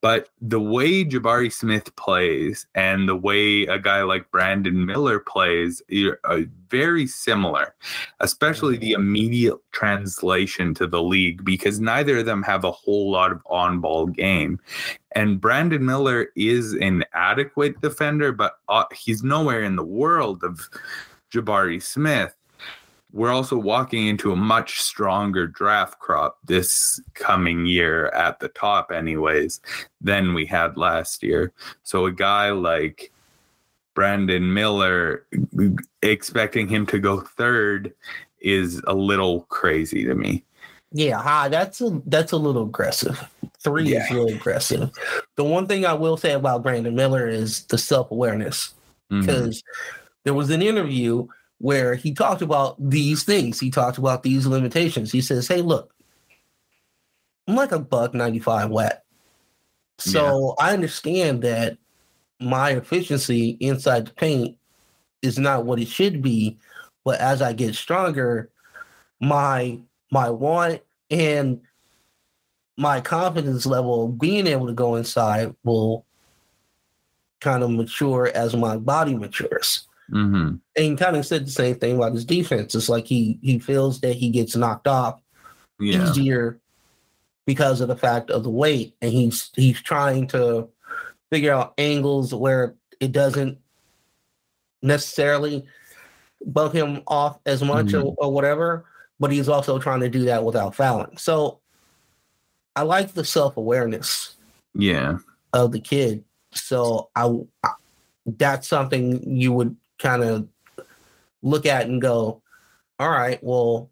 [0.00, 5.80] But the way Jabari Smith plays and the way a guy like Brandon Miller plays
[5.90, 7.74] are are very similar,
[8.20, 13.32] especially the immediate translation to the league, because neither of them have a whole lot
[13.32, 14.58] of on ball game.
[15.12, 20.68] And Brandon Miller is an adequate defender, but uh, he's nowhere in the world of
[21.32, 22.34] Jabari Smith
[23.12, 28.90] we're also walking into a much stronger draft crop this coming year at the top
[28.90, 29.60] anyways
[30.00, 31.52] than we had last year
[31.84, 33.12] so a guy like
[33.94, 35.24] brandon miller
[36.02, 37.94] expecting him to go third
[38.40, 40.44] is a little crazy to me
[40.92, 43.18] Yeah, hi, that's a that's a little aggressive.
[43.58, 44.04] Three Yeah.
[44.04, 44.90] is really aggressive.
[45.34, 48.74] The one thing I will say about Brandon Miller is the self awareness.
[49.14, 49.20] Mhm.
[49.20, 49.62] because
[50.24, 51.26] there was an interview
[51.58, 53.60] where he talked about these things.
[53.60, 55.12] He talked about these limitations.
[55.12, 55.94] He says, "Hey, look,
[57.46, 59.04] I'm like a buck 95 wet.
[59.98, 61.78] So I understand that
[62.40, 64.56] my efficiency inside the paint
[65.22, 66.58] is not what it should be,
[67.04, 68.50] but as I get stronger,
[69.20, 69.78] my
[70.10, 71.60] my want and
[72.76, 76.04] my confidence level of being able to go inside will
[77.40, 79.86] kind of mature as my body matures.
[80.10, 80.60] Mhm.
[80.76, 82.74] And he kind of said the same thing about his defense.
[82.74, 85.20] It's like he he feels that he gets knocked off
[85.80, 86.60] yeah easier
[87.46, 90.68] because of the fact of the weight, and he's he's trying to
[91.30, 93.58] figure out angles where it doesn't
[94.82, 95.64] necessarily
[96.46, 98.04] bump him off as much Mhm.
[98.04, 98.84] or, or whatever.
[99.20, 101.16] But he's also trying to do that without fouling.
[101.16, 101.60] So
[102.76, 104.36] I like the self awareness
[104.74, 105.18] yeah
[105.52, 106.24] of the kid.
[106.54, 107.28] So I,
[107.62, 107.72] I
[108.26, 110.48] that's something you would kind of
[111.42, 112.42] look at and go,
[112.98, 113.90] all right, well,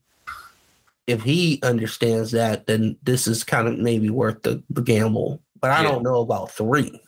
[1.07, 5.43] if he understands that, then this is kind of maybe worth the, the gamble.
[5.61, 5.91] But I Yeah.
[5.91, 7.01] don't know about three.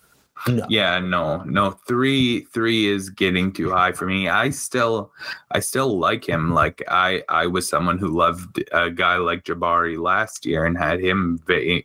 [0.49, 0.66] No.
[0.68, 1.70] Yeah, no, no.
[1.70, 4.29] Three, three is getting too high for me.
[4.29, 5.12] I still,
[5.51, 6.53] I still like him.
[6.53, 11.01] Like I, I was someone who loved a guy like Jabari last year and had
[11.01, 11.40] him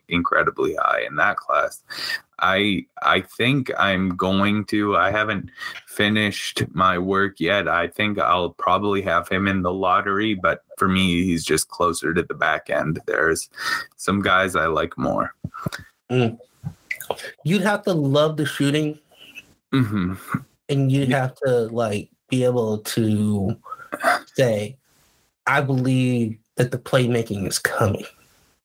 [0.07, 1.83] incredibly high in that class.
[2.41, 4.95] I, I think I'm going to.
[4.95, 5.51] I haven't
[5.87, 7.67] finished my work yet.
[7.67, 12.13] I think I'll probably have him in the lottery, but for me, he's just closer
[12.13, 12.99] to the back end.
[13.05, 13.49] There's
[13.97, 15.33] some guys I like more.
[16.09, 16.37] Mm.
[17.43, 18.99] You'd have to love the shooting
[19.71, 20.15] hmm
[20.67, 23.55] and you'd have to like be able to
[24.35, 24.77] say,
[25.47, 28.05] I believe that the playmaking is coming.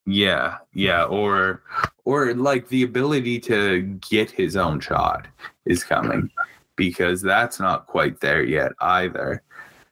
[0.06, 1.62] Yeah, yeah, or
[2.04, 5.26] or like the ability to get his own shot
[5.64, 6.30] is coming
[6.76, 9.42] because that's not quite there yet either.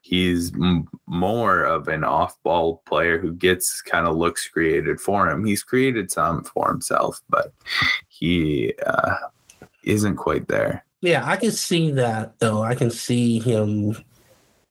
[0.03, 5.45] he's m- more of an off-ball player who gets kind of looks created for him.
[5.45, 7.53] He's created some for himself, but
[8.23, 9.15] he uh,
[9.83, 10.85] isn't quite there.
[11.01, 12.63] Yeah, I can see that though.
[12.63, 13.97] I can see him.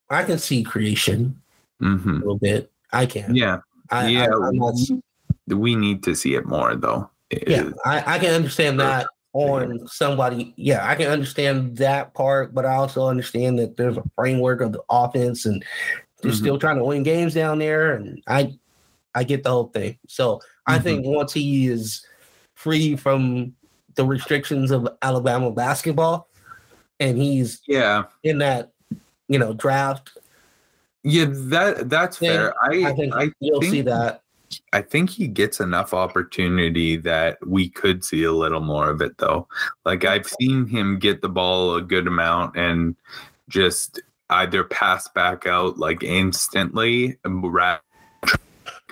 [0.09, 1.39] I can see creation
[1.79, 2.73] hmm a little bit.
[2.93, 3.37] I can.
[3.37, 3.59] Yeah,
[3.91, 4.25] I, yeah.
[4.25, 4.75] I, not,
[5.49, 7.11] we need to see it more though.
[7.29, 10.55] It yeah, is- I, I can understand that on somebody.
[10.57, 14.73] Yeah, I can understand that part, but I also understand that there's a framework of
[14.73, 15.63] the offense, and
[16.23, 16.37] they're Mhm.
[16.37, 17.97] still trying to win games down there.
[17.97, 18.55] And I,
[19.15, 19.99] I get the whole thing.
[20.09, 20.83] So I Mhm.
[20.83, 22.07] think once he is
[22.63, 23.55] free from
[23.97, 26.29] the restrictions of Alabama basketball,
[27.01, 28.71] and he's yeah, in that,
[29.29, 30.17] you know, draft,
[31.03, 31.27] yeah.
[31.29, 32.55] That that's Yeah, fair.
[32.63, 34.21] I I think I you'll think- see that.
[34.75, 39.17] I think he gets enough opportunity that we could see a little more of it
[39.17, 39.49] though.
[39.87, 42.95] Like I've seen him get the ball a good amount and
[43.49, 47.31] just either pass back out like instantly, a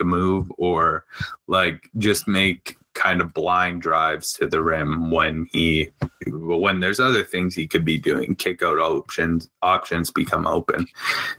[0.02, 1.04] move, or
[1.46, 5.90] like just make kind of blind drives to the rim when he
[6.26, 8.36] when there's other things he could be doing.
[8.36, 10.86] Kick out options options become open.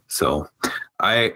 [0.08, 0.50] So
[1.00, 1.34] I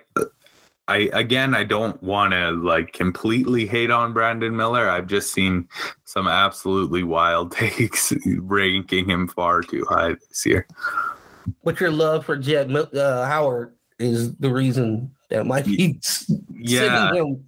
[0.88, 4.90] I again, I don't want to like completely hate on Brandon Miller.
[4.90, 5.68] I've just seen
[6.06, 10.68] some absolutely wild takes ranking him far too high this year.
[11.64, 16.00] But your love for Jett uh, Howard is the reason that might be
[16.50, 17.46] Yeah, him.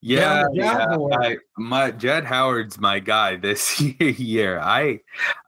[0.00, 0.96] Yeah, yeah.
[1.12, 4.60] I, my Jett Howard's my guy this year.
[4.60, 5.00] I,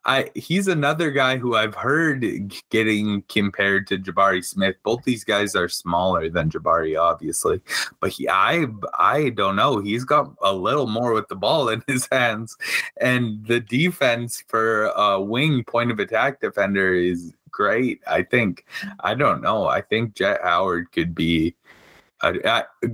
[0.05, 2.25] I, he's another guy who I've heard
[2.71, 4.77] getting compared to Jabari Smith.
[4.83, 7.61] Both these guys are smaller than Jabari, obviously,
[8.01, 8.67] but he, I,
[8.99, 9.81] I don't know.
[9.81, 12.57] He's got a little more with the ball in his hands,
[13.01, 18.01] and the defense for a wing point of attack defender is great.
[18.07, 18.65] I think.
[19.01, 19.67] I don't know.
[19.67, 21.55] I think Jett Howard could be.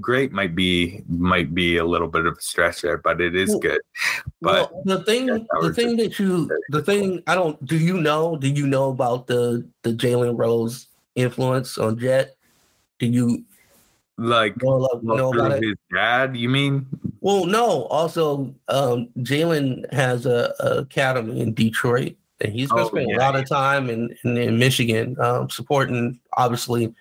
[0.01, 3.49] Great might be might be a little bit of a stretch there, but it is
[3.51, 3.81] Well, good.
[4.43, 5.27] But well, the thing,
[5.61, 7.65] the thing that you, the thing I don't.
[7.65, 8.37] Do you know?
[8.37, 12.37] Do you know about the the Jalen Rose influence on Jett?
[12.99, 13.45] Do you
[14.19, 15.65] like know, like, know about it?
[15.65, 16.87] his dad, you mean?
[17.21, 17.85] Well, no.
[17.85, 23.17] Also, um, Jalen has a, a academy in Detroit, and he's been Oh, spending yeah,
[23.17, 26.95] a lot of time in in, in Michigan, um, supporting obviously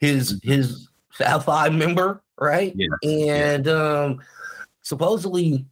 [0.00, 0.88] his his
[1.20, 2.72] Five member, right?
[2.74, 4.20] Yes, And um,
[4.82, 5.64] supposedly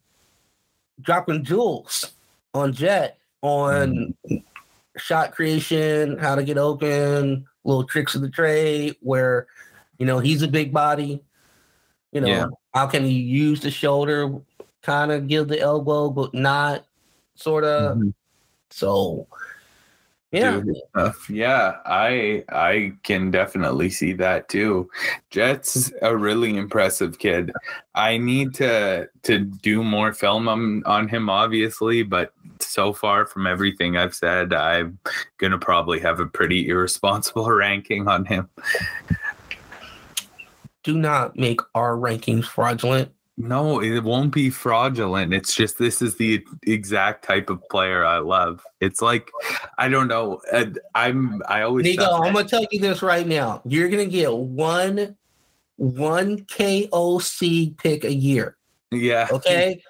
[1.01, 2.11] dropping jewels
[2.53, 4.13] on Jett on
[4.97, 9.47] shot creation, how to get open, little tricks of the trade, where
[9.97, 11.23] you know he's a big body.
[12.11, 12.45] You know, Yeah.
[12.73, 14.33] how can he use the shoulder,
[14.81, 16.85] kind of give the elbow, but not
[17.35, 17.97] sort of.
[17.97, 18.13] Mhm.
[18.71, 19.27] So,
[20.31, 20.61] yeah.
[21.27, 24.89] Yeah, I I can definitely see that too.
[25.31, 27.51] Jett's a really impressive kid.
[27.95, 33.47] I need to to do more film on, on him, obviously, but so far from
[33.47, 34.99] everything I've said, I'm
[35.39, 38.49] gonna probably have a pretty irresponsible ranking on him.
[40.83, 43.11] do not make our rankings fraudulent.
[43.41, 45.33] No, it won't be fraudulent.
[45.33, 48.61] It's just this is the exact type of player I love.
[48.81, 49.31] It's like
[49.77, 50.41] I don't know.
[50.93, 53.61] I'm I always Nico, I'm gonna tell you this right now.
[53.65, 55.15] You're gonna get one
[55.77, 58.57] one KOC pick a year.
[58.91, 59.27] yeah.
[59.31, 59.81] Okay.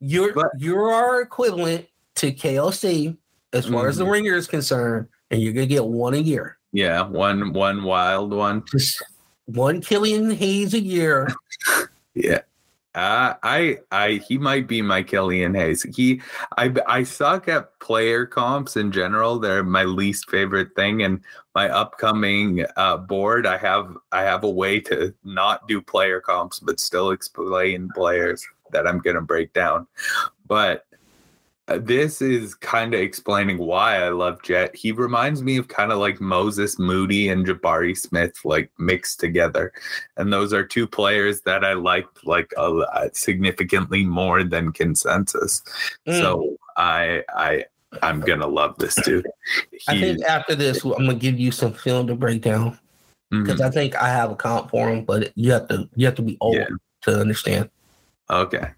[0.00, 3.16] You're But- you're our equivalent to KOC
[3.52, 4.10] as far as the Mhm.
[4.12, 6.58] ringer is concerned, and you're gonna get one a year.
[6.72, 8.64] Yeah, one one wild one.
[8.72, 9.00] Just
[9.46, 11.28] one Killian Hayes a year.
[12.14, 12.40] Yeah.
[12.94, 15.84] Uh, I I he might be my Killian Hayes.
[15.94, 16.20] He
[16.58, 19.38] I I suck at player comps in general.
[19.38, 21.02] They're my least favorite thing.
[21.02, 21.20] And
[21.54, 26.58] my upcoming uh, board, I have I have a way to not do player comps
[26.58, 29.86] but still explain players that I'm gonna break down.
[30.46, 30.84] But
[31.70, 34.74] Uh, this is kind of explaining why I love Jett.
[34.74, 39.72] He reminds me of kind of like Moses Moody and Jabari Smith, like mixed together
[40.20, 44.72] and those are two players that I liked like a, lot- uh, significantly more than
[44.72, 45.62] consensus.
[46.06, 46.20] Mm.
[46.20, 47.64] So I I
[48.02, 49.26] I'm gonna love this dude.
[49.88, 52.72] I think after this, I'm gonna give you some film to break down
[53.32, 53.42] mm-hmm.
[53.42, 56.16] because I think I have a comp for him, but you have to you have
[56.16, 56.68] to be old Yeah.
[57.02, 57.70] to understand.
[58.28, 58.70] okay.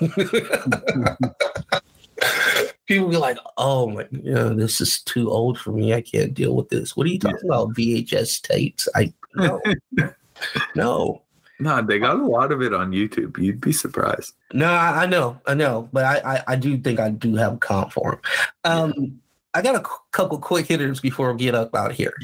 [2.86, 5.94] People be like, "Oh my, you know, this is too old for me.
[5.94, 7.70] I can't deal with this." What are you talking about?
[7.74, 8.88] VHS tapes?
[8.94, 9.60] I no,
[10.74, 11.22] no,
[11.60, 13.38] No, they got a lot of it on YouTube.
[13.38, 14.34] You'd be surprised.
[14.52, 14.66] no.
[14.70, 17.58] I, I know, I know, but I, I, I do think I do have a
[17.58, 18.20] comp for him.
[18.64, 19.20] Um,
[19.54, 22.16] I got a c- couple quick hitters before we get up out here.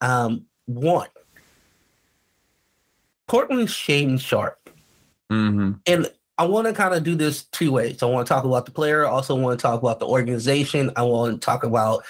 [0.00, 1.08] Um, one,
[3.26, 4.58] Portland's Shaedon Sharpe,
[5.32, 5.72] Mm-hmm.
[5.86, 8.02] And I want to kind of do this two ways.
[8.02, 9.06] I want to talk about the player.
[9.06, 10.90] I also want to talk about the organization.
[10.96, 12.04] I want to talk about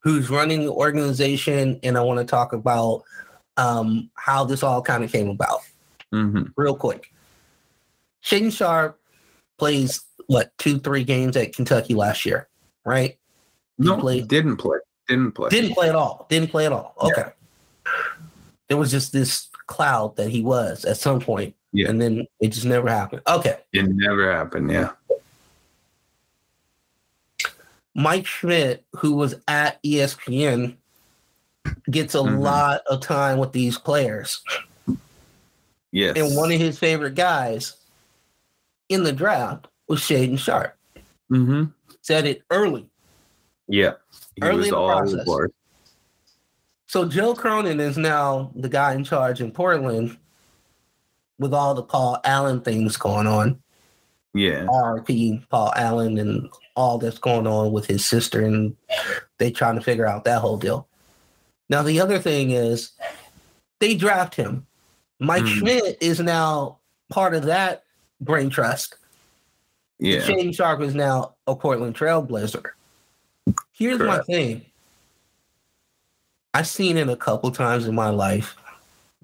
[0.00, 3.02] who's running the organization, and I want to talk about
[3.58, 5.60] um, how this all kind of came about.
[6.12, 6.44] Mm-hmm.
[6.56, 7.12] Real quick,
[8.24, 8.98] Shaedon Sharpe
[9.58, 12.48] plays what two, three games at Kentucky last year,
[12.84, 13.18] right?
[13.76, 14.78] He No, played- didn't play.
[15.08, 15.50] Didn't play.
[15.50, 16.26] Didn't play at all.
[16.28, 16.94] Didn't play at all.
[17.00, 17.30] Okay.
[18.68, 21.90] There was just this cloud that he was at some point, Yeah.
[21.90, 23.20] and then it just never happened.
[23.28, 23.58] Okay.
[23.74, 24.70] It never happened.
[24.70, 24.92] Yeah.
[27.94, 30.76] Mike Schmitz, who was at ESPN,
[31.90, 32.40] gets a Mhm.
[32.40, 34.42] lot of time with these players.
[35.92, 36.16] Yes.
[36.16, 37.74] And one of his favorite guys
[38.88, 40.74] in the draft was Shaedon Sharpe.
[41.30, 41.64] mm-hmm.
[42.02, 42.88] Said it early.
[43.66, 43.94] Yeah.
[44.36, 45.26] He Early was in the all process.
[46.86, 50.16] So Joe Cronin is now the guy in charge in Portland
[51.38, 53.60] with all the Paul Allen things going on.
[54.34, 54.66] Yeah.
[54.66, 58.76] RP Paul Allen and all that's going on with his sister and
[59.38, 60.86] they trying to figure out that whole deal.
[61.70, 62.92] Now the other thing is
[63.80, 64.66] they draft him.
[65.18, 65.58] Mike Mhm.
[65.58, 66.78] Schmitz is now
[67.08, 67.84] part of that
[68.20, 68.96] brain trust.
[69.98, 70.20] Yeah.
[70.20, 72.64] Shaedon Sharpe is now a Portland Trailblazer.
[73.72, 74.66] Here's my thing.
[76.52, 78.56] I've seen it a couple times in my life.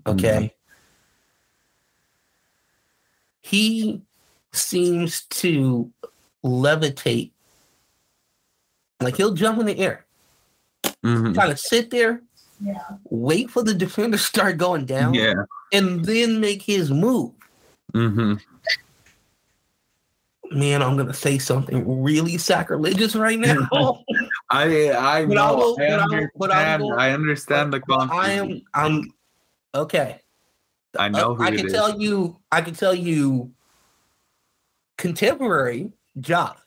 [0.07, 0.55] Okay.
[3.43, 4.01] He
[4.53, 5.91] seems to
[6.45, 7.33] levitate.
[9.01, 10.07] Like he'll jump in the air,
[11.05, 11.35] Mhm.
[11.35, 12.23] kind of sit there,
[13.11, 15.35] wait for the defender to start going down, Yeah.
[15.73, 17.33] and then make his move.
[17.95, 18.35] Mm-hmm.
[20.59, 23.67] Man, I'm gonna say something really sacrilegious right now.
[24.51, 25.57] I I But know.
[25.57, 27.01] will- I, but I will- I'm understand.
[27.01, 28.15] I understand the But concept.
[28.21, 29.13] I am I'm
[29.75, 30.21] okay.
[30.99, 31.73] I know Uh, who I can is.
[31.73, 33.51] tell you I can tell you
[34.99, 35.91] contemporary
[36.21, 36.59] job,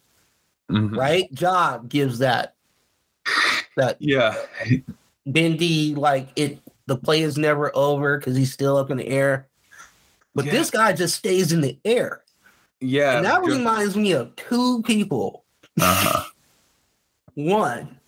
[0.72, 0.96] Mhm.
[0.98, 1.32] right?
[1.34, 2.56] Job gives that
[3.78, 4.36] that Yeah.
[5.26, 9.48] bendy like it the play is never over because he's still up in the air.
[10.36, 10.52] But Yeah.
[10.52, 12.22] this guy just stays in the air.
[12.82, 13.16] Yeah.
[13.18, 15.44] and that reminds me of two people.
[15.80, 16.24] uh-huh.
[17.34, 18.00] One,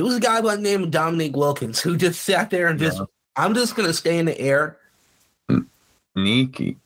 [0.00, 2.78] there was a guy by the name of Dominique Wilkins who just sat there and
[2.78, 3.04] just, Yeah.
[3.36, 4.78] I'm just gonna stay in the air,
[6.16, 6.76] Niki,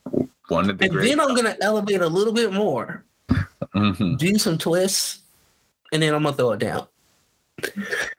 [0.49, 3.05] one of the and then I'm gonna elevate a little bit more,
[3.77, 4.19] Mhm.
[4.19, 5.21] do some twists,
[5.93, 6.89] and then I'm gonna throw it down.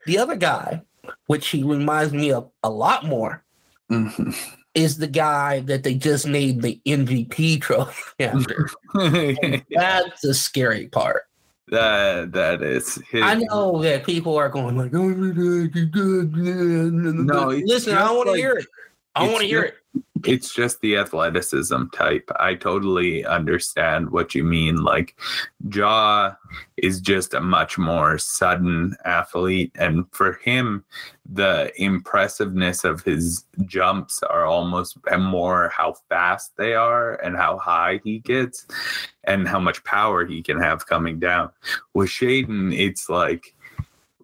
[0.06, 0.80] The other guy,
[1.26, 3.44] which he reminds me of a lot more,
[3.90, 4.34] Mhm.
[4.74, 8.70] is the guy that they just named the MVP trophy after.
[8.94, 11.25] That's the scary part.
[11.68, 12.96] That that is.
[13.10, 15.68] His, I know that people are going like, "Oh, No,
[17.48, 18.66] listen, I just want to hear it.
[19.14, 19.74] I want to hear it.
[20.24, 22.30] It's just the athleticism type.
[22.38, 24.76] I totally understand what you mean.
[24.76, 25.16] Like
[25.72, 26.34] Ja
[26.76, 29.72] is just a much more sudden athlete.
[29.74, 30.84] And for him,
[31.28, 38.00] the impressiveness of his jumps are almost more how fast they are and how high
[38.04, 38.66] he gets
[39.24, 41.50] and how much power he can have coming down.
[41.94, 43.55] With Shaedon, it's like li-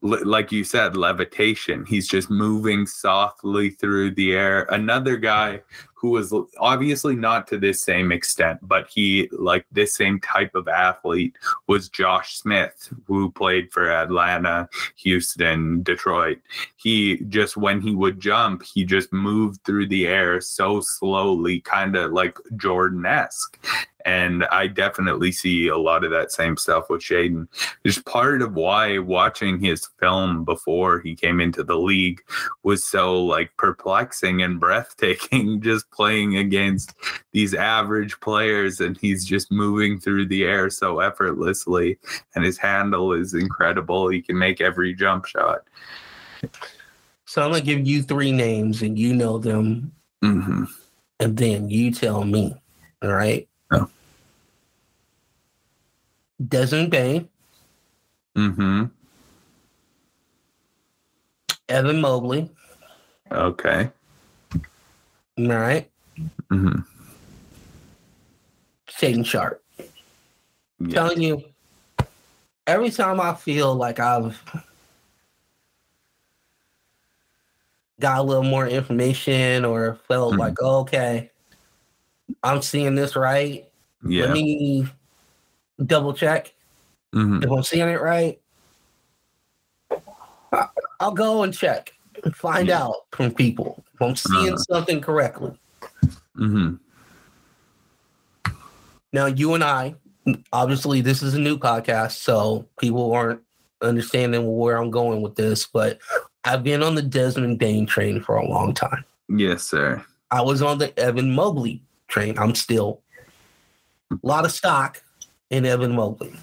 [0.03, 1.87] like you said, levitation.
[1.87, 4.67] He's just moving softly through the air.
[4.71, 5.63] Another guy
[6.03, 10.67] who was obviously not to this same extent, but he like this same type of
[10.67, 11.37] athlete
[11.69, 16.39] was Josh Smith, who played for Atlanta, Houston, Detroit.
[16.75, 21.95] He just when he would jump, he just moved through the air so slowly, kind
[21.95, 23.65] of like Jordan esque.
[24.05, 27.49] And I definitely see a lot of that same stuff with Shaedon.
[27.85, 32.21] Just part of why watching his film before he came into the league
[32.63, 36.95] was so like perplexing and breathtaking just playing against
[37.33, 41.99] these average players and he's just moving through the air so effortlessly
[42.35, 45.63] and his handle is incredible he can make every jump shot
[47.33, 49.93] So I'm gonna give you three names, and you know them,
[50.23, 50.65] mm-hmm.
[51.19, 52.55] and then you tell me.
[53.01, 53.49] All right.
[53.73, 53.89] Oh.
[56.49, 57.29] Desmond Bane,
[58.37, 58.85] Mm-hmm.
[61.69, 62.51] Evan Mobley.
[63.31, 63.91] okay
[65.39, 65.91] All right.
[66.51, 66.81] mm-hmm.
[68.89, 69.63] Shaedon Sharpe.
[70.81, 70.95] yeah.
[70.95, 71.43] telling you,
[72.67, 74.41] every time I feel like I've
[78.01, 80.39] got a little more information or felt Mhm.
[80.39, 81.31] like, okay,
[82.43, 83.67] I'm seeing this right.
[84.03, 84.87] Let me
[85.87, 86.53] double check
[87.15, 87.43] mm-hmm.
[87.43, 88.39] if I'm seeing it right.
[91.01, 91.93] I'll go and check.
[92.25, 92.83] and Find Yeah.
[92.85, 94.75] out from people if I'm seeing Uh-huh.
[94.75, 95.59] something correctly.
[96.37, 96.75] hmm
[99.13, 99.95] Now, you and I,
[100.53, 103.41] obviously, this is a new podcast, so people aren't
[103.83, 105.99] understanding where I'm going with this, but
[106.45, 109.05] I've been on the Desmond Bane train for a long time.
[109.29, 110.03] Yes, sir.
[110.31, 111.83] I was on the Evan Mobley
[112.13, 112.39] train.
[112.39, 113.01] I'm still
[114.11, 115.03] a lot of stock
[115.51, 116.35] in Evan Mobley.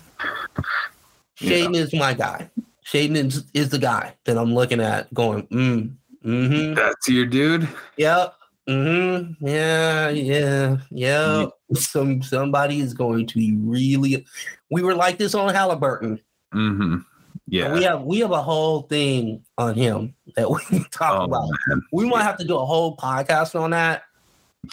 [1.40, 2.50] Shaedon is my guy.
[2.86, 5.96] Shaedon is, is the guy that I'm looking at going, mm,
[6.26, 6.74] mm-hmm.
[6.74, 7.70] That's your dude.
[7.98, 8.34] Yep.
[8.68, 9.48] Mm-hmm.
[9.48, 11.46] Yeah, yeah, yeah.
[11.74, 14.26] Some somebody is going to be really
[14.70, 16.20] we were like this on Halliburton.
[16.52, 16.98] hmm
[17.48, 17.74] Yeah.
[17.74, 21.50] We have we have a whole thing on him that we can talk Oh, about.
[21.68, 21.82] man.
[21.94, 24.04] We might have to do a whole podcast on that.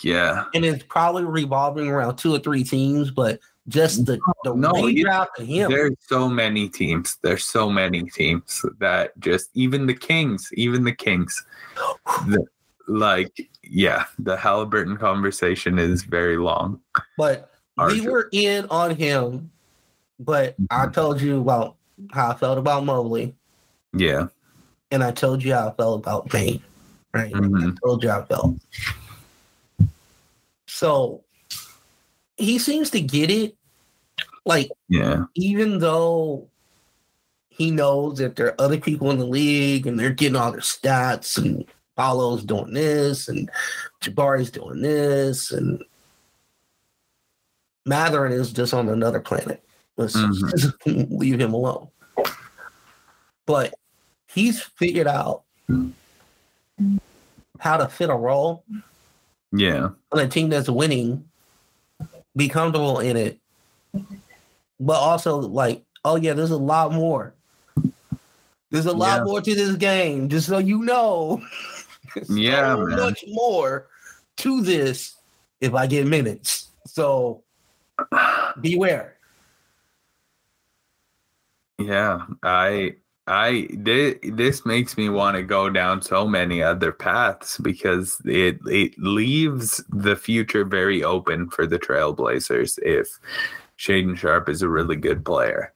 [0.03, 0.45] Yeah.
[0.55, 5.39] And it's probably revolving around two or three teams, but just the, the No, redraft
[5.39, 5.70] of him.
[5.70, 7.18] There's so many teams.
[7.22, 11.45] There's so many teams that just even the Kings, even the Kings,
[12.26, 12.45] the,
[12.89, 16.80] like yeah, the Halliburton conversation is very long.
[17.18, 17.51] But
[17.89, 19.51] we were in on him.
[20.20, 21.76] But I told you about
[22.12, 23.34] how I felt about Mobley.
[23.93, 24.28] Yeah.
[24.93, 26.62] and I told you how I felt about Bane,
[27.12, 27.32] right?
[27.32, 27.72] Mhm.
[27.72, 28.57] I told you how I felt.
[30.77, 31.24] So
[32.37, 33.57] he seems to get it.
[34.45, 35.24] Like, Yeah.
[35.35, 36.49] even though
[37.49, 40.61] he knows that there are other people in the league and they're getting all their
[40.61, 41.64] stats and
[41.97, 43.51] Paolo's doing this and
[44.03, 45.83] Jabari's doing this and
[47.87, 49.62] Mathurin is just on another planet.
[49.97, 50.74] Let's Mhm.
[51.11, 51.89] leave him alone.
[53.47, 53.72] But
[54.27, 55.45] he's figured out
[57.61, 58.62] how to fit a role
[59.53, 59.90] Yeah.
[60.12, 61.28] on a team that's winning,
[62.36, 63.38] be comfortable in it,
[64.80, 67.34] but also like, oh yeah, there's a lot more.
[68.70, 69.24] There's a lot Yeah.
[69.24, 71.42] more to this game, just so you know.
[72.28, 72.97] Yeah, so man.
[72.99, 73.88] much more
[74.36, 75.16] to this
[75.61, 76.68] if I get minutes.
[76.86, 77.42] So
[78.61, 79.16] beware.
[81.78, 82.94] Yeah, I
[83.29, 88.59] I thi- this makes me want to go down so many other paths because it
[88.66, 93.18] it leaves the future very open for the Trailblazers if
[93.79, 95.72] Shaedon Sharpe is a really good player.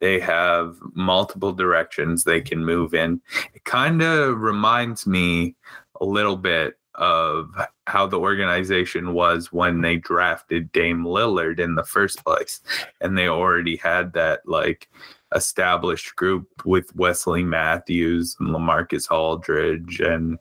[0.00, 3.20] They have multiple directions they can move in.
[3.54, 5.56] It kind of reminds me
[6.00, 7.50] a little bit of
[7.86, 12.60] how the organization was when they drafted Dame Lillard in the first place.
[13.00, 14.88] And they already had that like
[15.34, 20.38] established group with Wesley Matthews and Lamarcus Aldridge and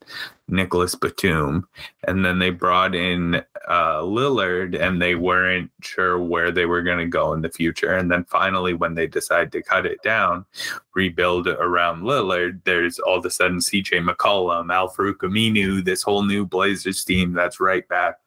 [0.47, 1.67] Nicolas Batum.
[2.07, 3.35] And then they brought in
[3.67, 7.95] uh, Lillard and they weren't sure where they were going to go in the future.
[7.95, 10.45] And then finally, when they decide to cut it down,
[10.93, 16.23] rebuild around Lillard, there's all of a sudden CJ McCollum, Al Farouq Aminu, this whole
[16.23, 18.19] new Blazers team that's right back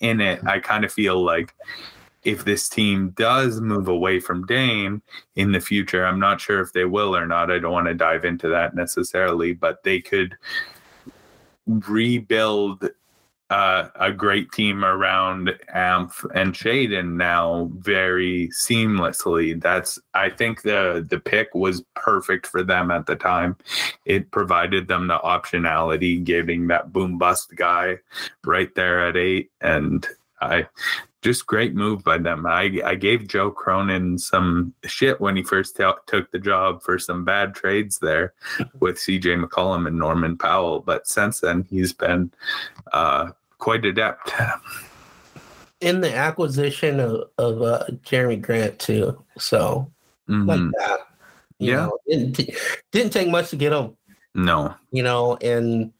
[0.00, 0.44] in it.
[0.44, 1.54] I kind of feel like
[2.22, 5.02] if this team does move away from Dame
[5.36, 7.50] in the future, I'm not sure if they will or not.
[7.50, 10.36] I don't want to dive into that necessarily, but they could
[11.66, 12.88] rebuild
[13.50, 19.60] uh, a great team around Amph and Shaedon now very seamlessly.
[19.60, 23.56] That's I think the the pick was perfect for them at the time.
[24.04, 27.98] It provided them the optionality, giving that boom bust guy
[28.44, 30.06] right there at eight, and
[30.40, 30.68] I
[31.22, 32.46] just great move by them.
[32.46, 36.98] I I gave Joe Cronin some shit when he first t- took the job for
[36.98, 38.32] some bad trades there
[38.80, 42.32] with CJ McCollum and Norman Powell, but since then he's been
[42.92, 44.32] uh, quite adept.
[45.80, 49.22] In the acquisition of, of uh, Jerami Grant too.
[49.38, 49.90] So
[50.28, 50.70] like Mhm.
[50.78, 51.00] that.
[51.58, 51.76] You Yeah.
[51.86, 52.54] know, didn't, t-
[52.92, 53.94] didn't take much to get him,
[54.34, 55.92] No, you know, and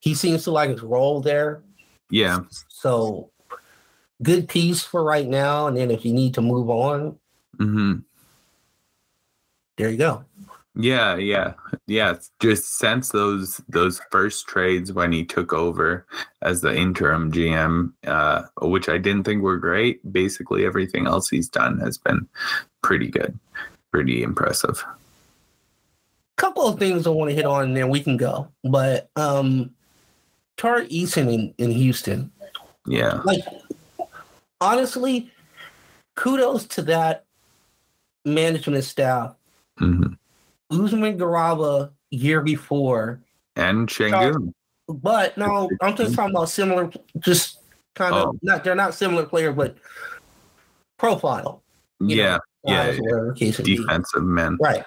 [0.00, 1.62] he seems to like his role there.
[2.10, 3.30] yeah, So
[4.22, 5.66] good piece for right now.
[5.66, 7.18] And then if you need to move on,
[7.58, 7.94] hmm
[9.76, 10.24] there you go.
[10.74, 11.52] yeah, yeah,
[11.86, 12.16] yeah.
[12.40, 16.06] Just since those those first trades when he took over
[16.40, 20.00] as the interim GM, uh, which I didn't think were great.
[20.12, 22.26] Basically, everything else he's done has been
[22.82, 23.38] pretty good,
[23.92, 24.82] pretty impressive.
[26.36, 28.48] couple of things I want to hit on and then we can go.
[28.62, 29.70] But um
[30.56, 32.30] Tari Eason in, in Houston.
[32.86, 33.40] Yeah, Like
[34.60, 35.30] honestly,
[36.16, 37.24] kudos to that
[38.24, 39.34] management staff.
[39.78, 40.14] hmm
[40.70, 43.20] Usman Garuba year before.
[43.54, 44.52] and Sengun.
[44.88, 46.90] But no, I'm just talking about similar
[47.20, 47.58] just
[47.94, 48.38] kind of Oh.
[48.42, 49.76] not they're not similar player, but
[50.98, 51.62] profile.
[52.00, 53.76] you know, Yeah, yeah, size, whatever the case may be.
[53.78, 54.56] defensive men.
[54.60, 54.84] Right.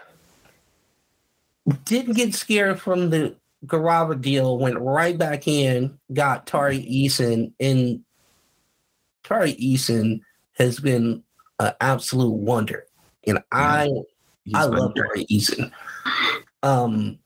[1.85, 8.03] Didn't get scared from the Garuba deal, went right back in, got Tari Eason, and
[9.29, 10.21] Tari Eason
[10.57, 11.23] has been
[11.59, 12.85] an absolute wonder.
[13.27, 13.89] And I
[14.43, 14.95] He's I love.
[14.95, 15.71] Tari Eason.
[16.63, 17.19] Um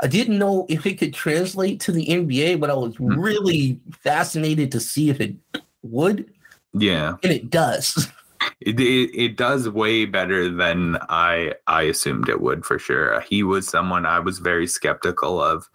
[0.00, 3.16] I didn't know if it could translate to the NBA, but I was Mhm.
[3.24, 5.36] really fascinated to see if it
[5.82, 6.30] would,
[6.72, 8.08] Yeah, and it does.
[8.60, 13.20] it, it it does way better than I I assumed it would for sure.
[13.20, 15.68] He was someone I was very skeptical of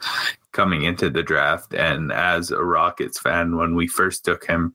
[0.51, 4.73] coming into the draft, and as a Rockets fan, when we first took him,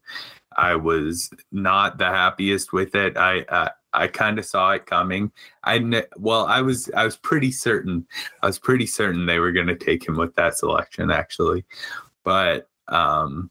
[0.59, 3.17] I was not the happiest with it.
[3.17, 5.33] I I, I kind of saw it coming.
[5.65, 8.07] I kn- well, I was I was pretty certain.
[8.43, 11.65] I was pretty certain they were going to take him with that selection, actually,
[12.25, 13.51] but um.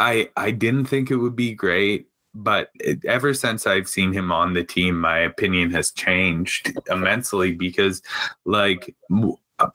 [0.00, 4.30] I I didn't think it would be great but it, ever since I've seen him
[4.30, 8.00] on the team, my opinion has changed immensely because,
[8.44, 9.32] like, uh,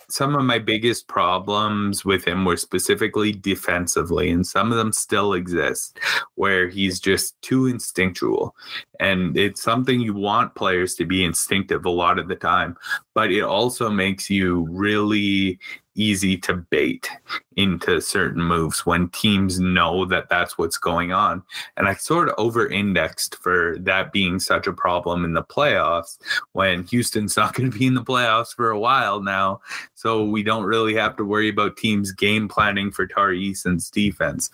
[0.09, 5.33] some of my biggest problems with him were specifically defensively, and some of them still
[5.33, 5.99] exist,
[6.35, 8.55] where he's just too instinctual.
[8.99, 12.77] And it's something you want players to be instinctive a lot of the time,
[13.13, 15.59] but it also makes you really
[15.95, 17.09] easy to bait
[17.55, 21.43] into certain moves when teams know that that's what's going on.
[21.77, 26.17] And I sort of over indexed for that being such a problem in the playoffs
[26.53, 29.61] when Houston's not going to be in the playoffs for a while now.
[29.93, 34.49] So we don't really have to worry about teams game planning for Tari Eason's defense.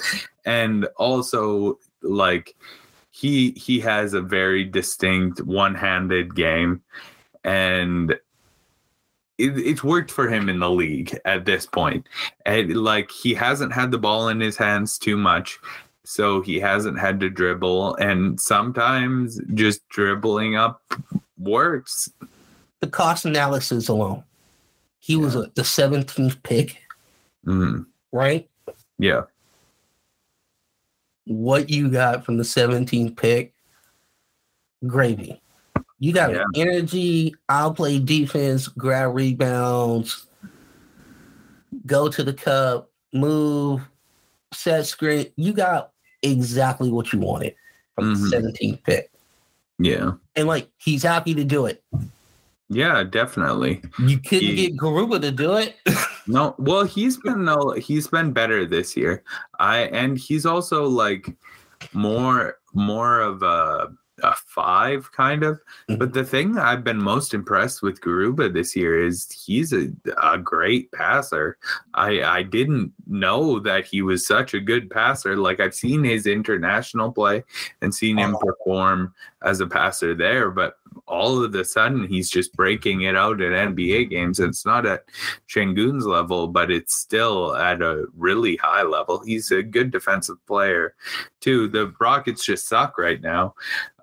[0.46, 2.56] And also, like,
[3.12, 6.82] he he has a very distinct one-handed game
[7.44, 8.16] and
[9.40, 12.06] it, it's worked for him in the league at this point
[12.46, 15.60] and like he hasn't had the ball in his hands too much
[16.04, 20.82] so he hasn't had to dribble and sometimes just dribbling up
[21.38, 22.12] works
[22.82, 24.24] the cost analysis alone.
[25.00, 26.78] He was a, the 17th pick,
[27.46, 28.50] Mm, right?
[28.98, 29.24] yeah
[31.26, 33.54] What you got from the 17th pick?
[34.88, 35.42] Gravy.
[36.00, 36.43] You got Yeah.
[36.56, 40.28] energy, I'll play defense, grab rebounds,
[41.86, 43.82] go to the cup, move,
[44.54, 45.28] set screen.
[45.36, 45.91] You got
[46.22, 47.56] exactly what you wanted
[47.95, 48.22] from Mhm.
[48.22, 49.12] the 17th pick.
[49.82, 51.82] yeah And like he's happy to do it.
[52.70, 55.76] yeah definitely You couldn't He- get Garuba to do it.
[56.28, 59.24] No, well, he's been no, he's been better this year.
[59.58, 61.36] I and he's also like
[61.93, 63.88] more more of a
[64.24, 65.55] a five kind of.
[65.89, 65.95] Mm-hmm.
[65.95, 69.89] But the thing I've been most impressed with Garuba this year is he's a,
[70.22, 71.57] a great passer.
[71.93, 75.36] I I didn't know that he was such a good passer.
[75.36, 77.43] Like I've seen his international play
[77.82, 78.45] and seen him uh-huh.
[78.45, 79.13] perform
[79.43, 80.76] as a passer there, but
[81.07, 84.39] all of a sudden he's just breaking it out at NBA games.
[84.39, 85.05] It's not at
[85.47, 89.24] Sengun's level, but it's still at a really high level.
[89.24, 90.95] He's a good defensive player
[91.39, 91.67] too.
[91.67, 93.55] The Rockets just suck right now.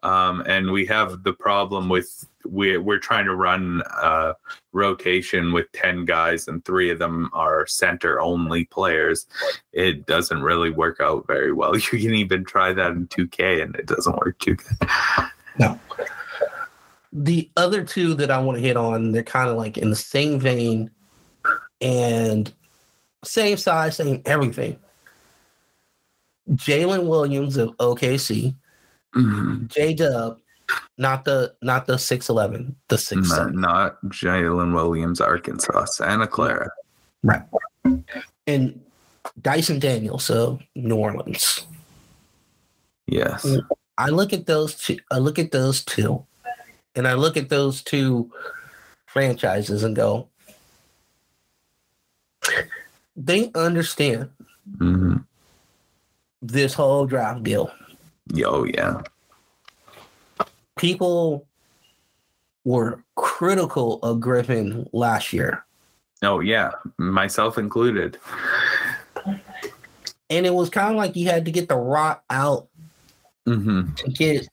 [0.07, 3.82] Um, and we have the problem with we're, we're trying to run
[4.72, 9.26] rotation with 10 guys and three of them are center only players.
[9.72, 11.74] It doesn't really work out very well.
[11.76, 14.88] You can even try that in 2K and it doesn't work too good.
[15.59, 15.80] No.
[17.12, 19.96] The other two that I want to hit on, they're kind of like in the
[19.96, 20.88] same vein
[21.80, 22.52] and
[23.24, 24.78] same size, same everything.
[26.50, 28.54] Jalen Williams of OKC,
[29.68, 30.38] J Dub,
[30.98, 36.70] not the not the six eleven, the six Not, not Jalen Williams, Arkansas, Santa Clara.
[37.22, 37.42] right?
[38.46, 38.80] And
[39.42, 41.66] Dyson Daniels so New Orleans.
[43.06, 43.46] Yes.
[43.98, 44.98] I look at those two.
[45.10, 46.24] I look at those two,
[46.94, 48.30] and I look at those two
[49.06, 50.28] franchises and go,
[53.16, 54.28] they understand
[54.78, 55.16] hmm
[56.42, 57.72] this whole draft deal.
[58.45, 59.03] Oh, yeah.
[60.77, 61.47] People
[62.64, 65.64] were critical of Griffin last year,
[66.22, 66.70] Oh, yeah.
[66.99, 68.18] Myself included.
[70.29, 72.68] and it was kind of like you had to get the rock out
[73.47, 74.49] hmm to get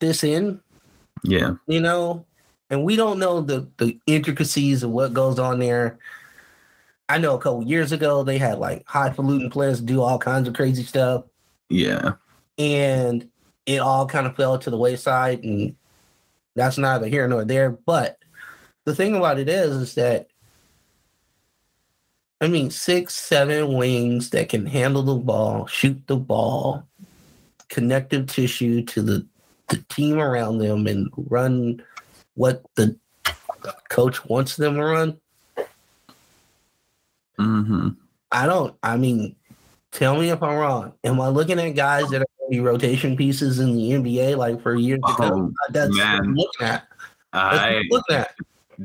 [0.00, 0.60] this in.
[1.22, 1.54] Yeah.
[1.66, 2.24] you know,
[2.70, 5.98] and we don't know the the intricacies of what goes on there.
[7.08, 10.54] I know a couple years ago they had like highfalutin players do all kinds of
[10.54, 11.24] crazy stuff,
[11.68, 12.14] Yeah.
[12.58, 13.28] And
[13.66, 15.76] it all kind of fell to the wayside, and
[16.54, 17.70] that's neither here nor there.
[17.70, 18.18] But
[18.84, 20.28] the thing about it is, is that
[22.40, 26.86] I mean, six, seven wings that can handle the ball, shoot the ball,
[27.68, 29.26] connective tissue to the
[29.68, 31.82] the team around them, and run
[32.34, 32.96] what the
[33.88, 35.20] coach wants them to run.
[37.38, 37.88] Mm-hmm.
[38.30, 38.76] I don't.
[38.82, 39.34] I mean,
[39.90, 40.92] tell me if I'm wrong.
[41.04, 45.00] Am I looking at guys that are rotation pieces in the NBA like for years
[45.06, 45.32] to come?
[45.32, 46.34] Oh, uh, That's man.
[46.34, 46.86] looking at.
[47.32, 48.34] That's I looking at.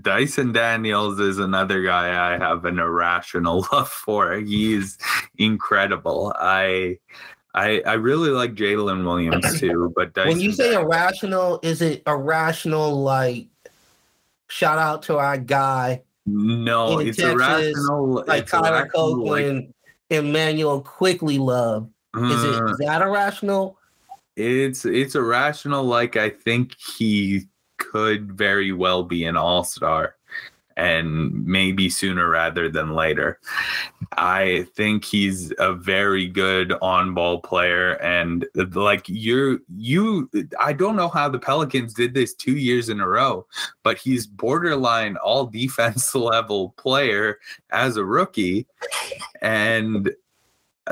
[0.02, 4.36] Dyson Daniels is another guy I have an irrational love for.
[4.36, 4.98] He's
[5.38, 6.34] incredible.
[6.38, 6.98] I
[7.54, 12.04] I I really like Jalen Williams too, but Dyson When you say irrational, is it
[12.08, 13.48] irrational like
[14.48, 18.24] shout out to our guy no, it's Texas, irrational.
[18.28, 19.74] like it's Kyler irrational, like, Copeland,
[20.10, 21.90] Emmanuel Quickley love?
[22.16, 23.78] Is it uh, is that irrational?
[24.36, 25.84] It's it's irrational.
[25.84, 27.48] Like I think he
[27.78, 30.16] could very well be an all star,
[30.76, 33.40] and maybe sooner rather than later.
[34.18, 40.30] I think he's a very good on ball player, and like you're you.
[40.60, 43.48] I don't know how the Pelicans did this two years in a row,
[43.84, 47.40] but he's borderline all defense level player
[47.70, 48.68] as a rookie,
[49.42, 50.12] and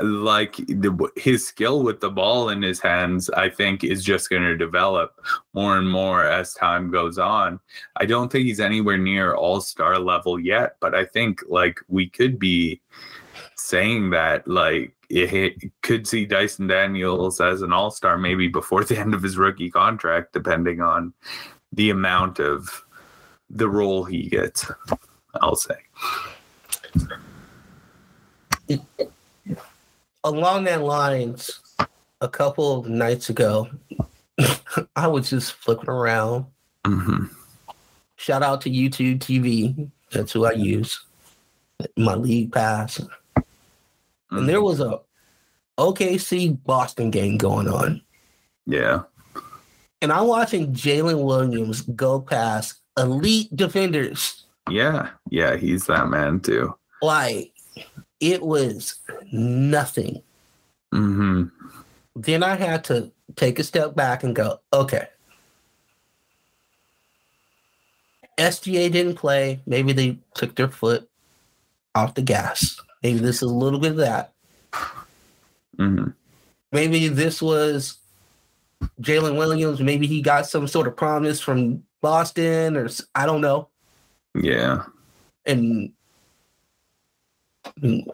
[0.00, 4.42] like the, his skill with the ball in his hands, I think is just going
[4.42, 5.20] to develop
[5.52, 7.58] more and more as time goes on.
[7.96, 12.08] I don't think he's anywhere near all star level yet, but I think like we
[12.08, 12.80] could be
[13.56, 18.84] saying that like it, it could see Dyson Daniels as an all star maybe before
[18.84, 21.12] the end of his rookie contract, depending on
[21.72, 22.84] the amount of
[23.50, 24.70] the role he gets.
[25.40, 25.76] I'll say.
[30.24, 31.60] Along that lines,
[32.20, 33.68] a couple of nights ago,
[34.96, 36.46] I was just flipping around.
[36.86, 37.24] hmm
[38.16, 39.90] Shout out to YouTube TV.
[40.12, 41.00] That's who I use.
[41.96, 43.00] My league pass.
[44.30, 45.00] And there was a
[45.78, 48.02] OKC Boston game going on.
[48.66, 49.02] yeah.
[50.02, 54.44] And I'm watching Jalen Williams go past elite defenders.
[54.70, 56.74] Yeah, yeah, he's that man too.
[57.02, 57.52] Like
[58.20, 58.96] it was
[59.32, 60.22] nothing.
[60.92, 61.44] hmm
[62.14, 65.06] Then I had to take a step back and go, okay.
[68.38, 69.60] SGA didn't play.
[69.66, 71.08] Maybe they took their foot
[71.94, 72.80] off the gas.
[73.02, 74.32] Maybe this is a little bit of that.
[75.76, 76.08] hmm
[76.72, 77.98] Maybe this was
[79.02, 79.80] Jalen Williams.
[79.80, 83.68] Maybe he got some sort of promise from Boston or I don't know.
[84.34, 84.84] Yeah.
[85.46, 85.92] And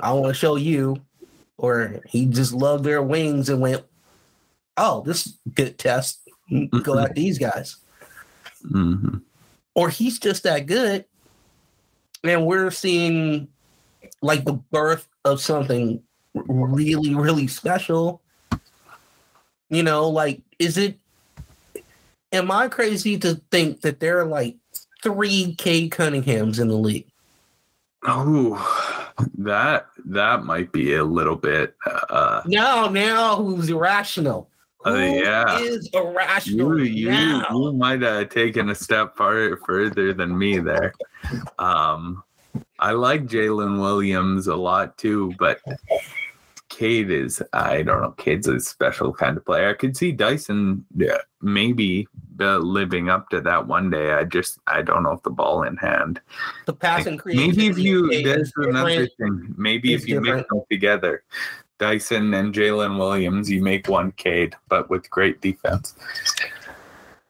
[0.00, 0.96] I want to show you,
[1.58, 3.84] or he just loved their wings and went,
[4.76, 6.20] oh, this is a good test.
[6.82, 7.76] Go at these guys.
[8.62, 9.18] hmm
[9.74, 11.04] Or he's just that good.
[12.24, 13.48] And we're seeing
[14.22, 16.02] like the birth of something
[16.34, 18.20] really, really special.
[19.68, 20.98] You know, like, is it,
[22.32, 24.56] am I crazy to think that there are like
[25.02, 27.06] three Cade Cunninghams in the league?
[28.04, 28.54] Oh,
[29.38, 31.74] that that might be a little bit.
[32.10, 34.48] Uh, Now, now who's irrational?
[34.84, 35.58] Uh, Who yeah.
[35.58, 40.94] is irrational you you you might have taken a step far further than me there.
[41.58, 42.22] Um,
[42.78, 45.58] I like Jalen Williams a lot too, but
[46.68, 48.12] Cade is I don't know.
[48.12, 49.70] Cade's a special kind of player.
[49.70, 52.06] I could see Dyson yeah, maybe
[52.40, 54.12] uh, living up to that one day.
[54.12, 56.20] I just I don't know if the ball in hand.
[56.66, 57.56] the passing creativity.
[57.56, 59.54] Maybe if you that's another thing.
[59.56, 60.38] Maybe if you different.
[60.38, 61.24] mix them together,
[61.78, 65.94] Dyson and Jalen Williams, you make one Cade, but with great defense.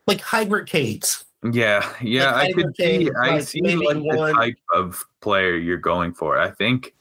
[0.05, 1.23] like hybrid Cades.
[1.51, 3.09] Yeah, yeah, Like I could see.
[3.23, 6.37] I like see like the type of player you're going for.
[6.37, 6.95] I think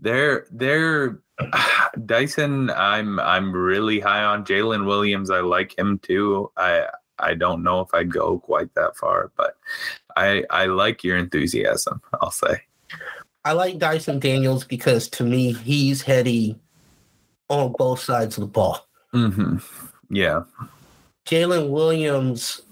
[0.00, 1.20] they're they're
[2.06, 2.70] Dyson.
[2.70, 5.30] I'm I'm really high on Jalen Williams.
[5.30, 6.50] I like him too.
[6.56, 6.86] I
[7.18, 9.56] I don't know if I'd go quite that far, but
[10.16, 12.00] I I like your enthusiasm.
[12.20, 12.62] I'll say.
[13.44, 16.58] I like Dyson Daniels because to me he's heady
[17.48, 18.86] on both sides of the ball.
[19.12, 19.58] Mm-hmm.
[20.10, 20.42] Yeah.
[21.26, 22.62] Jalen Williams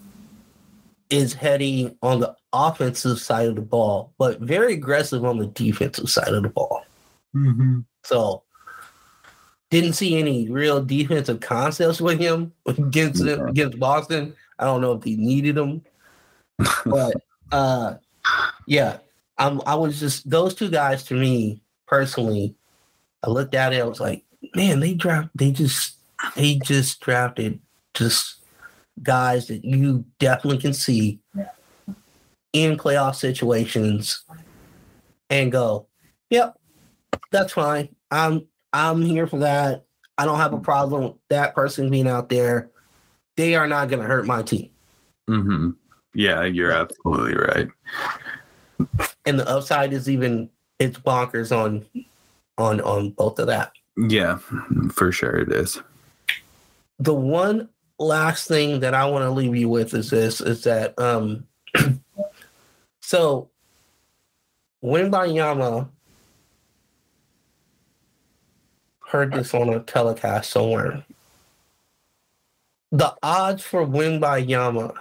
[1.11, 6.09] is heady on the offensive side of the ball, but very aggressive on the defensive
[6.09, 6.85] side of the ball.
[7.35, 7.81] Mm-hmm.
[8.05, 8.43] So
[9.73, 13.47] didn't see any real defensive concepts with him against Yeah.
[13.49, 14.37] against Boston.
[14.59, 15.83] I don't know if he needed them,
[16.85, 17.17] but
[17.53, 17.95] uh,
[18.67, 18.99] yeah,
[19.39, 19.61] I'm.
[19.67, 22.55] I was just those two guys to me personally.
[23.25, 23.81] I looked at it.
[23.81, 25.31] I was like, man, they draft.
[25.35, 25.97] They just
[26.37, 27.59] they just drafted
[27.95, 28.37] just
[29.03, 31.19] guys that you definitely can see
[32.53, 34.23] in playoff situations
[35.31, 35.87] and go,
[36.29, 36.59] yep,
[37.31, 37.89] that's fine.
[38.11, 39.85] I'm I'm here for that.
[40.19, 42.71] I don't have a problem with that person being out there.
[43.37, 44.71] They are not going to hurt my team.
[45.27, 45.71] hmm
[46.15, 47.69] Yeah, you're absolutely right.
[49.25, 51.87] And the upside is even it's bonkers on
[52.59, 53.73] on on both of that.
[53.97, 54.39] Yeah,
[54.91, 55.81] for sure it is.
[56.99, 57.69] The one
[57.99, 61.47] last thing that I want to leave you with is this is that um
[63.01, 63.51] so
[64.85, 65.89] Wembanyama
[69.13, 71.05] heard this on a telecast somewhere.
[72.93, 74.97] The odds for Wembanyama,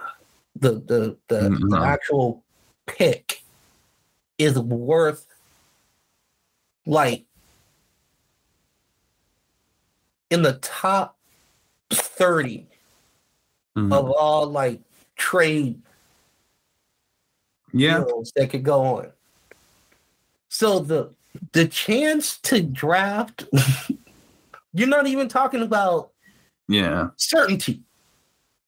[0.54, 1.70] the the the, Mhm.
[1.70, 2.44] the actual
[2.86, 3.42] pick,
[4.36, 5.26] is worth
[6.84, 7.24] like
[10.30, 11.18] in the top
[11.90, 12.66] thirty
[13.76, 13.92] Mhm.
[13.94, 14.82] of all like
[15.16, 15.80] trade
[17.72, 18.04] Yeah,
[18.36, 19.12] that could go on.
[20.50, 21.14] So the
[21.52, 23.46] the chance to draft,
[24.72, 26.10] you're not even talking about
[26.68, 27.82] yeah, certainty.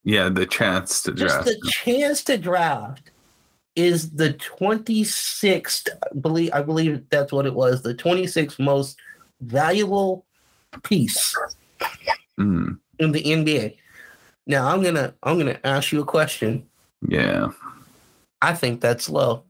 [0.04, 0.28] yeah.
[0.28, 1.46] The chance to draft.
[1.46, 3.10] Just the chance to draft
[3.76, 5.88] is the 26th.
[5.90, 7.82] I believe I believe that's what it was.
[7.82, 8.98] The 26th most
[9.40, 10.24] valuable
[10.82, 11.34] piece
[12.38, 13.76] Mm, in the NBA.
[14.46, 16.66] Now I'm gonna I'm gonna ask you a question.
[17.08, 17.48] yeah.
[18.42, 19.44] I think that's low.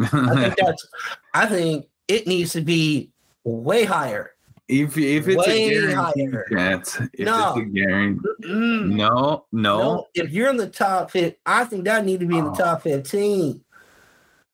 [0.00, 0.88] I think that's
[1.34, 3.10] I think it needs to be
[3.44, 4.30] way higher.
[4.68, 6.46] if if it's way a guaranteed higher.
[6.50, 7.48] chance, if No.
[7.56, 12.04] it's a guarantee, no, no, no, if you're in the top fit, I think that
[12.06, 12.54] need to be in the Oh.
[12.54, 13.62] top 15.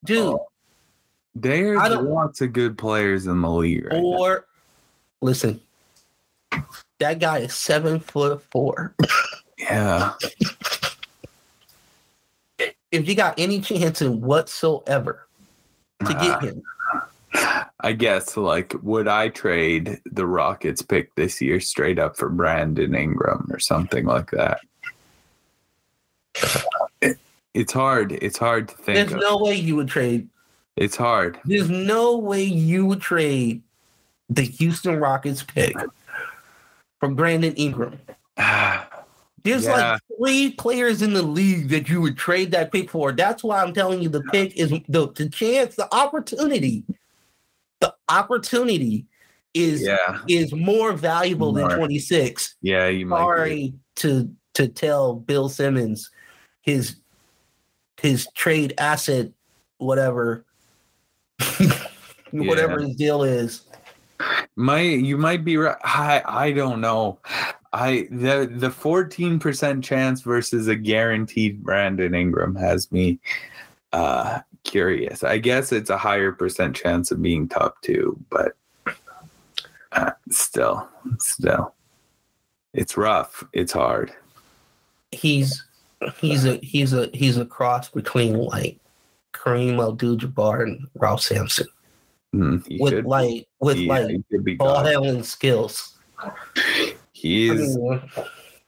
[0.03, 0.45] Dude, Oh,
[1.35, 4.03] There's lots of good players in the league right now.
[4.03, 4.45] or
[5.21, 5.61] listen,
[6.99, 8.95] that guy is seven foot four.
[9.59, 10.13] Yeah,
[12.91, 15.27] If you got any chance in whatsoever
[16.05, 16.39] to Ah.
[16.39, 16.63] get him,
[17.33, 22.93] I guess like would I trade the Rockets pick this year straight up for Brandon
[22.95, 24.59] Ingram or something like that?
[27.01, 27.17] It-
[27.53, 28.11] it's hard.
[28.11, 28.95] It's hard to think.
[28.95, 29.19] there's of.
[29.21, 30.29] no way you would trade.
[30.77, 31.39] It's hard.
[31.45, 33.61] There's no way you would trade
[34.29, 35.75] the Houston Rockets pick
[36.99, 37.99] for Brandon Ingram.
[39.43, 39.93] There's Yeah.
[39.93, 43.11] like three players in the league that you would trade that pick for.
[43.13, 46.83] That's why I'm telling you the pick is the, the chance, the opportunity,
[47.79, 49.05] the opportunity
[49.53, 51.69] is yeah, is more valuable More.
[51.69, 52.55] than 26.
[52.61, 52.87] yeah.
[52.87, 53.17] You might.
[53.17, 56.09] be- Sorry to to tell Bill Simmons
[56.61, 56.97] his
[58.01, 59.31] his trade asset,
[59.77, 60.45] whatever,
[62.31, 63.63] whatever his deal is.
[64.55, 65.77] My, you might be right.
[65.83, 67.19] I, I don't know.
[67.71, 73.19] I the the fourteen percent chance versus a guaranteed Brandon Ingram has me
[73.93, 74.39] uh
[74.69, 75.23] curious.
[75.23, 78.53] I guess it's a higher percent chance of being top two, but
[79.91, 80.87] uh, still,
[81.19, 81.73] still,
[82.73, 83.43] it's rough.
[83.53, 84.13] It's hard.
[85.11, 85.65] He's
[86.17, 88.77] he's a he's a he's a cross between like
[89.33, 91.67] Kareem Abdul-Jabbar and Ralph Sampson
[92.35, 95.97] Mm, with should- like with he- like he ball handling skills.
[97.11, 97.75] He I is.
[97.75, 98.01] mean,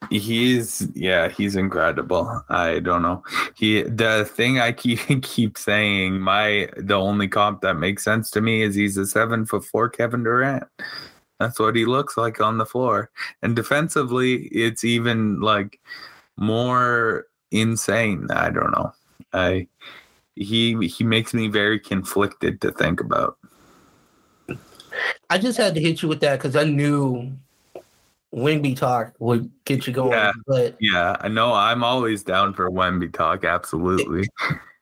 [0.10, 2.43] He's yeah, he's incredible.
[2.49, 3.24] I don't know.
[3.56, 8.41] He the thing I keep keep saying, my the only comp that makes sense to
[8.41, 10.64] me is he's a seven foot four Kevin Durant.
[11.39, 13.10] That's what he looks like on the floor.
[13.41, 15.80] And defensively, it's even like
[16.38, 18.28] more insane.
[18.32, 18.93] I don't know.
[19.34, 19.68] I
[20.36, 23.38] he he makes me very conflicted to think about.
[25.30, 27.32] I just had to hit you with that because I knew
[28.34, 30.12] Wemby talk would get you going.
[30.12, 30.32] Yeah.
[30.48, 34.30] But Yeah, I know I'm always down for Wemby talk, absolutely.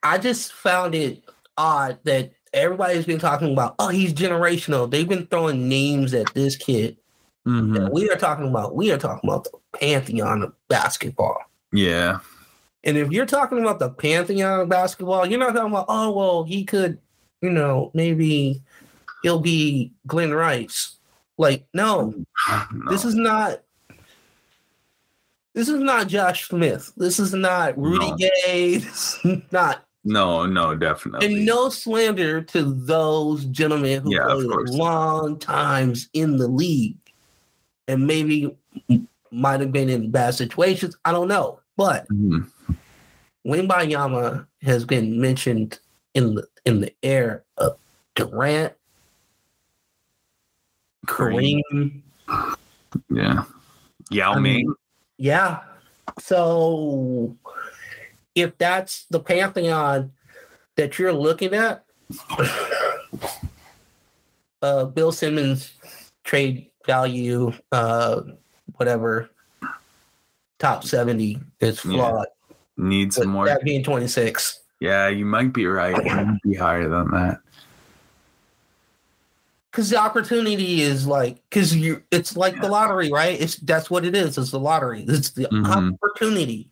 [0.04, 1.24] I just found it
[1.58, 4.90] odd that everybody's been talking about, oh, he's generational.
[4.90, 6.98] They've been throwing names at this kid.
[7.48, 7.74] Mhm.
[7.74, 11.38] that We are talking about, we are talking about the pantheon of basketball.
[11.72, 12.20] Yeah.
[12.84, 16.44] And if you're talking about the pantheon of basketball, you're not talking about, oh, well,
[16.44, 17.00] he could,
[17.42, 18.62] you know, maybe
[19.24, 20.96] he'll be Glen Rice.
[21.40, 22.14] Like, no,
[22.74, 22.92] No.
[22.92, 23.62] this is not.
[25.56, 26.92] This is not Josh Smith.
[26.98, 28.18] This is not Rudy No.
[28.18, 28.78] Gay.
[28.80, 31.26] This is not No, no, definitely.
[31.26, 36.98] And no slander to those gentlemen who Yeah, played long times in the league
[37.88, 38.56] and maybe
[39.32, 40.98] might have been in bad situations.
[41.06, 41.62] I don't know.
[41.78, 42.48] But Mhm.
[43.48, 45.80] Wembanyama has been mentioned
[46.14, 47.78] in the in the air of
[48.16, 48.74] Durant,
[51.08, 52.02] Kareem.
[53.10, 53.44] Yeah.
[54.10, 54.74] Yao I mean, Ming.
[55.18, 55.60] Yeah.
[56.20, 57.36] So
[58.36, 60.12] if that's the pantheon
[60.76, 61.84] that you're looking at,
[64.62, 65.74] uh, Bill Simmons
[66.24, 68.22] trade value, uh,
[68.76, 69.30] whatever,
[70.58, 71.92] top 70 is Yeah.
[71.92, 72.28] flawed.
[72.78, 73.46] Need some more.
[73.46, 74.62] that being 26.
[74.80, 75.98] Yeah, you might be right.
[75.98, 77.42] It might be higher than that.
[79.72, 83.40] Because the opportunity is like because you it's like the lottery right?
[83.40, 85.04] It's that's what it is it's the lottery.
[85.08, 85.94] It's the Mhm.
[86.02, 86.70] opportunity.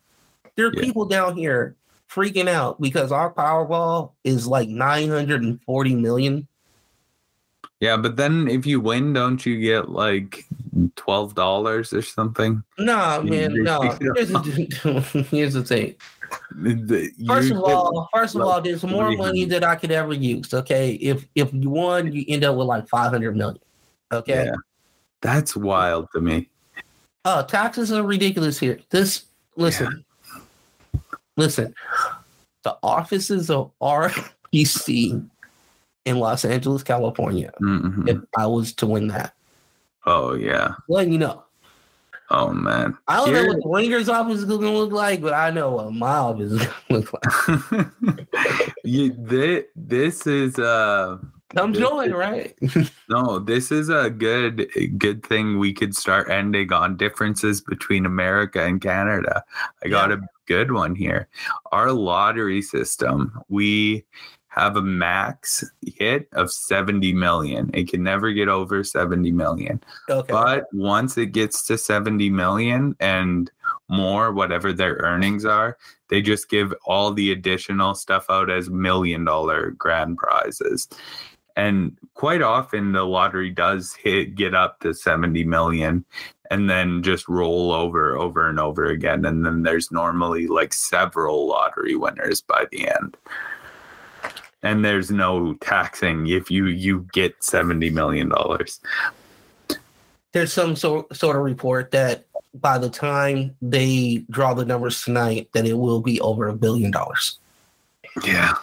[0.55, 0.81] There are Yeah.
[0.81, 1.75] people down here
[2.09, 6.47] freaking out because our powerball is like 940 million.
[7.79, 10.45] Yeah, but then if you win, don't you get like
[10.95, 12.63] twelve dollars or something?
[12.79, 13.79] no man no
[15.29, 15.95] here's the thing
[16.51, 19.49] The- first of all first of all there's more money 300.
[19.49, 22.88] that i could ever use okay if if you won you end up with like
[22.89, 23.59] 500 million
[24.11, 24.55] okay yeah,
[25.21, 26.49] that's wild to me.
[27.25, 28.80] Oh, taxes are ridiculous here.
[28.91, 29.25] This
[29.57, 30.05] listen,
[31.36, 31.73] listen.
[32.63, 35.28] The offices of RPC
[36.05, 37.51] in Los Angeles, California.
[37.61, 38.07] Mhm.
[38.07, 39.34] If I was to win that,
[40.05, 40.75] Oh yeah.
[40.88, 41.43] letting you know.
[42.30, 42.97] Oh man.
[43.07, 45.49] I don't Here- know what the Winger's office is going to look like, but I
[45.49, 47.88] know what my office is to look like.
[48.84, 51.17] you, thi- this is uh
[51.53, 52.53] This join, right?
[53.09, 54.67] no, this is a good
[54.97, 59.43] good thing we could start ending on differences between America and Canada.
[59.84, 60.17] I got Yeah.
[60.17, 61.30] a good one here.
[61.71, 64.03] Our lottery system, we
[64.57, 67.69] have a max hit of 70 million.
[67.73, 69.83] It can never get over 70 million.
[70.09, 70.31] Okay.
[70.31, 73.51] But once it gets to 70 million and
[73.87, 75.77] more, whatever their earnings are,
[76.09, 80.87] they just give all the additional stuff out as million dollar grand prizes.
[81.55, 86.05] And quite often the lottery does hit get up to 70 million
[86.51, 89.25] and then just roll over over and over again.
[89.25, 93.17] And then there's normally like several lottery winners by the end.
[94.63, 98.79] And there's no taxing if you you get 70 million dollars.
[100.33, 105.49] There's some sort sort of report that by the time they draw the numbers tonight,
[105.53, 107.39] that it will be over a billion dollars.
[108.23, 108.53] Yeah,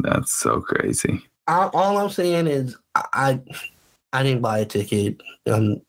[0.00, 1.24] that's so crazy.
[1.46, 3.40] all, all I'm saying is I, I
[4.12, 5.20] I didn't buy a ticket.
[5.46, 5.80] Um,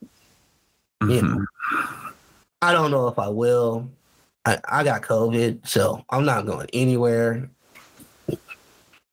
[1.08, 1.22] Yeah.
[1.22, 1.46] Mhm.
[2.62, 3.90] I don't know if I will.
[4.46, 7.50] I, I got COVID, so I'm not going anywhere.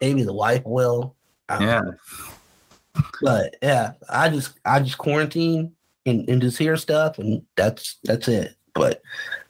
[0.00, 1.16] Maybe the wife will.
[1.50, 1.94] Yeah, know.
[3.22, 5.72] But yeah, I just I just quarantine
[6.06, 8.54] and, and just hear stuff and that's that's it.
[8.74, 9.02] But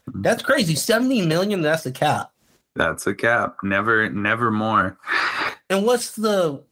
[0.06, 0.74] that's crazy.
[0.74, 2.30] 70 million, that's the cap.
[2.76, 3.56] that's a cap.
[3.62, 4.98] Never, never more.
[5.70, 6.62] And what's the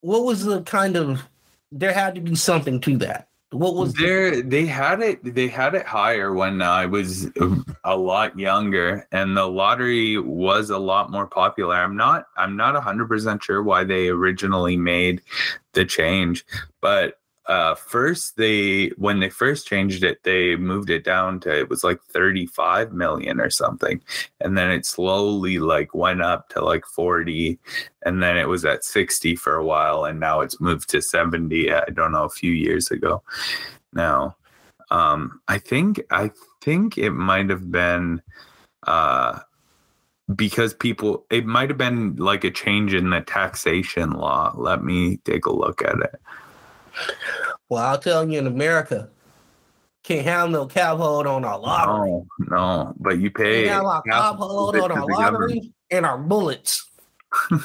[0.00, 1.22] what was the kind of
[1.70, 3.28] there had to be something to that.
[3.52, 5.34] What was the, There, they had it.
[5.34, 7.30] They had it higher when I was
[7.84, 11.74] a lot younger, and the lottery was a lot more popular.
[11.76, 12.26] I'm not.
[12.36, 15.20] I'm not hundred percent sure why they originally made
[15.74, 16.44] the change,
[16.80, 21.68] but uh first they when they first changed it they moved it down to it
[21.68, 24.00] was like 35 million or something.
[24.40, 27.58] And then it slowly like went up to like 40
[28.04, 31.72] and then it was at 60 for a while and now it's moved to 70
[31.72, 33.22] i don't know a few years ago.
[33.92, 34.36] Now
[34.90, 36.30] um i think i
[36.60, 38.22] think it might have been
[38.86, 39.40] uh
[40.36, 44.54] because people it might have been like a change in the taxation law.
[44.56, 46.20] Let me take a look at it
[47.68, 49.08] well, I'll tell you in America,
[50.02, 52.10] can't have no cap hold on our lottery.
[52.10, 55.54] no no but you pay Can't have our cap hold on our the government.
[55.54, 56.86] lottery and our bullets.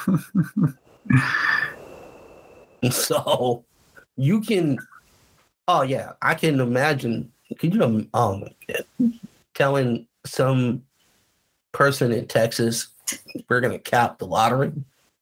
[2.92, 3.66] So
[4.18, 4.78] you can
[5.68, 8.44] oh yeah, I can imagine could you um,
[9.56, 10.84] telling some
[11.72, 12.88] person in Texas
[13.50, 14.72] we're gonna cap the lottery?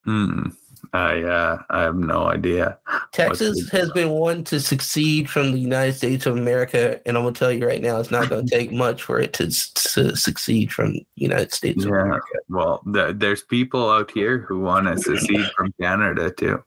[0.03, 0.49] Hmm.
[0.95, 2.77] I uh, I have no idea.
[3.11, 7.35] Texas has been one to succeed from the United States of America, and I'm gonna
[7.35, 10.93] tell you right now, it's not gonna take much for it to, to succeed from
[10.93, 12.01] the United States of Yeah.
[12.03, 12.37] America.
[12.49, 16.63] Well, th- there's people out here who want to secede from Canada too,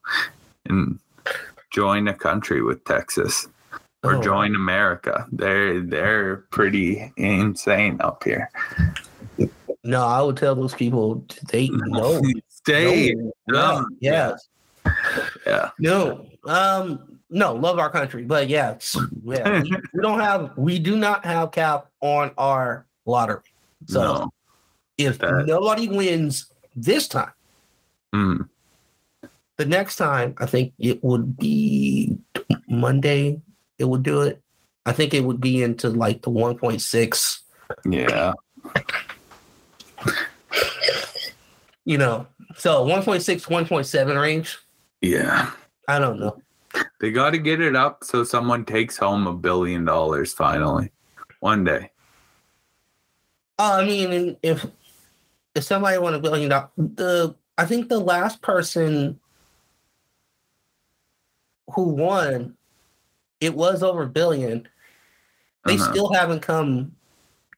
[0.66, 0.98] and
[1.70, 3.46] join a country with Texas
[4.04, 5.26] or Oh, join America.
[5.32, 8.50] They're they're pretty insane up here.
[9.84, 12.20] No, I would tell those people they no,
[12.62, 13.14] Stay.
[13.48, 14.34] no, yeah,
[15.46, 15.70] Yeah.
[15.78, 18.76] no, um, no, love our country, but yeah,
[19.24, 23.42] yeah, we, we don't have, we do not have cap on our lottery.
[23.86, 24.30] So no.
[24.98, 27.32] if that- nobody wins this time,
[28.14, 28.48] Mm.
[29.58, 32.16] the next time I think it would be
[32.68, 33.40] Monday.
[33.78, 34.40] It would do it.
[34.86, 37.40] I think it would be into like the 1.6.
[37.84, 38.32] Yeah.
[41.84, 42.26] You know,
[42.56, 44.58] so 1.6, 1.7 range.
[45.00, 45.50] Yeah.
[45.86, 46.40] I don't know.
[47.00, 50.90] They got to get it up so someone takes home a billion dollars finally,
[51.40, 51.90] one day.
[53.58, 54.66] Uh, I mean, if
[55.54, 59.18] if somebody won a billion dollars, the I think the last person
[61.74, 62.56] who won,
[63.40, 64.68] it was over a billion.
[65.64, 65.90] They Uh-huh.
[65.92, 66.94] still haven't come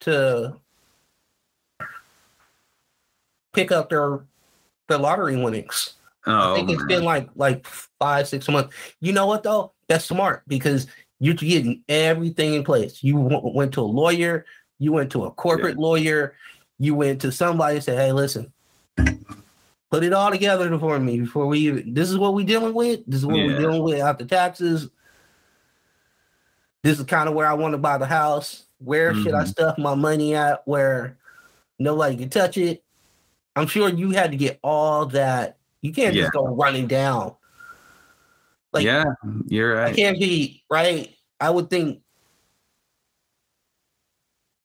[0.00, 0.56] to
[3.52, 4.20] pick up their
[4.90, 5.94] their lottery winnings.
[6.26, 6.88] I Oh, think it's man.
[6.88, 8.74] been like like five, six months.
[9.00, 9.72] You know what though?
[9.88, 10.86] That's smart because
[11.18, 13.02] you're getting everything in place.
[13.02, 14.44] You w- went to a lawyer,
[14.78, 16.34] you went to a corporate lawyer,
[16.78, 18.52] you went to somebody and said, "Hey, listen,
[19.90, 21.58] put it all together for me before we.
[21.60, 23.00] even- This is what we're dealing with.
[23.06, 23.46] This is what Yeah.
[23.46, 24.88] we're dealing with after taxes.
[26.82, 28.64] This is kind of where I want to buy the house.
[28.78, 29.48] Where should I Mhm.
[29.48, 30.62] stuff my money at?
[30.66, 31.16] Where
[31.78, 32.82] nobody can touch it."
[33.60, 35.58] I'm sure you had to get all that.
[35.82, 36.22] You can't Yeah.
[36.22, 37.34] just go running down.
[38.72, 39.04] like- yeah,
[39.48, 39.92] you're right.
[39.92, 41.14] I can't be right.
[41.40, 42.02] I would think.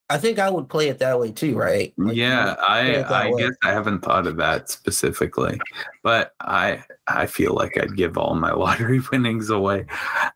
[0.08, 1.92] I think I would play it that way too, right?
[1.98, 3.42] Like, yeah, I I way.
[3.42, 5.60] guess I haven't thought of that specifically,
[6.04, 9.88] but I I feel like I'd give all my lottery winnings away.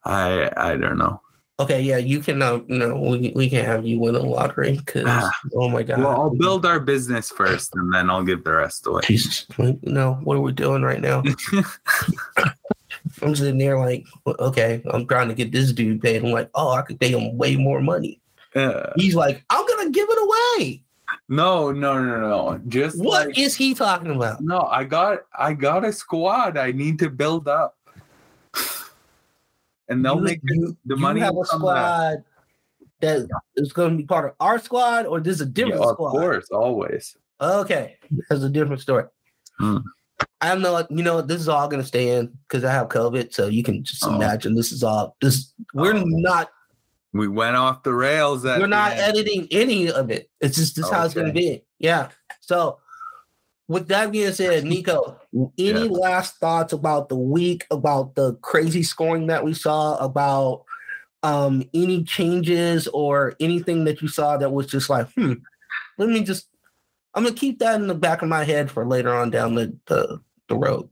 [0.06, 1.22] I I don't know.
[1.60, 2.42] Okay, yeah, you can.
[2.42, 5.30] Uh, no, we we can have you win a lottery because Ah.
[5.56, 6.00] oh my god.
[6.00, 9.02] Well, I'll build our business first, and then I'll give the rest away.
[9.04, 9.46] Jesus,
[9.84, 11.22] no, what are we doing right now?
[13.22, 16.24] I'm sitting there like, okay, I'm trying to get this dude paid.
[16.24, 18.22] I'm like, oh, I could pay him way more money.
[18.56, 20.18] Uh, He's like, I'm gonna give it
[20.58, 20.82] away.
[21.28, 22.62] no, no, no, no.
[22.68, 24.42] Just What is like, he talking about?
[24.42, 24.62] no.
[24.62, 26.58] I got I got a squad.
[26.58, 27.76] I need to build up,
[29.90, 31.68] and they'll You- make you, the you money have a will come back.
[31.68, 32.24] squad
[33.02, 35.82] that is going to be part of our squad, or this is a Yeah, different
[35.84, 36.08] of squad.
[36.16, 37.16] Of course, always.
[37.42, 37.98] Okay,
[38.30, 39.06] that's a different story.
[39.58, 39.78] Hmm.
[40.42, 40.86] I don't know.
[40.90, 43.64] You know, this is all going to stay in because I have COVID, so you
[43.64, 44.16] can just Oh.
[44.16, 45.16] imagine this is all.
[45.22, 46.04] This we're Oh.
[46.06, 46.50] not
[47.12, 48.44] We went off the rails.
[48.44, 49.00] We're not end.
[49.02, 50.30] editing any of it.
[50.42, 51.64] It's just this is how it's going to be.
[51.80, 52.10] Yeah.
[52.42, 52.78] So,
[53.70, 55.20] with that being said, Nico,
[55.58, 55.92] any Yeah.
[55.92, 60.66] last thoughts about the week, about the crazy scoring that we saw, about
[61.22, 65.34] um any changes or anything that you saw that was just like, hmm,
[65.98, 66.48] let me just.
[67.14, 69.76] I'm gonna keep that in the back of my head for later on down the
[69.86, 70.90] the, the road.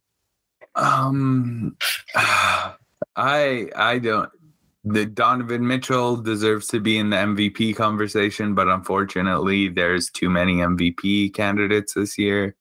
[0.76, 1.78] Um,
[2.16, 4.30] I I don't.
[4.90, 10.58] The Donovan Mitchell deserves to be in the MVP conversation, but unfortunately, there's too many
[10.58, 12.56] MVP candidates this year.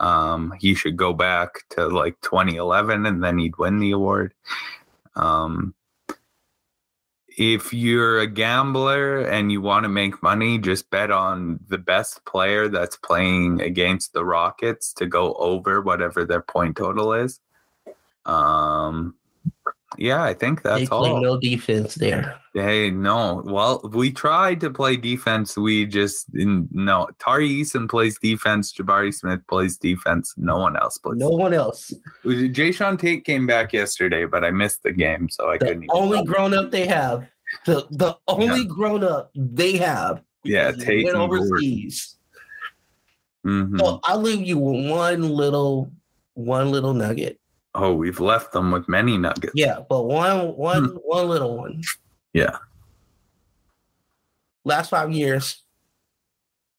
[0.00, 4.34] Um, he should go back to like 2011, and then he'd win the award.
[5.14, 5.74] Um,
[7.38, 12.24] if you're a gambler and you want to make money, just bet on the best
[12.24, 17.38] player that's playing against the Rockets to go over whatever their point total is.
[18.26, 19.14] Um,
[19.98, 21.20] yeah, I think they that's play all.
[21.20, 22.36] no defense there.
[22.54, 23.42] Hey, no.
[23.44, 25.56] Well, we tried to play defense.
[25.56, 27.08] We just didn't- no.
[27.18, 28.72] Tari Eason plays defense.
[28.72, 30.34] Jabari Smith plays defense.
[30.36, 31.18] No one else plays.
[31.18, 31.92] No one else.
[32.24, 35.84] Jae'Sean Tate came back yesterday, but I missed the game, so I The couldn't.
[35.84, 37.26] even only grown up they have.
[37.66, 40.22] The the only grown up they have.
[40.44, 42.16] Yeah, Tate went overseas.
[43.44, 43.78] Mhm.
[43.78, 45.90] So I'll leave you with one little
[46.34, 47.39] one little nugget.
[47.74, 49.52] Oh, we've left them with many nuggets.
[49.54, 51.74] Yeah, but one one one little one.
[51.74, 51.80] Hmm.
[52.32, 52.56] Yeah.
[54.64, 55.62] Last five years,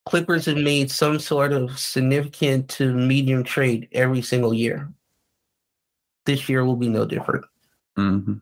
[0.06, 4.92] Clippers have made some sort of significant to medium trade every single year.
[6.26, 7.46] This year will be no different.
[7.96, 8.34] hmm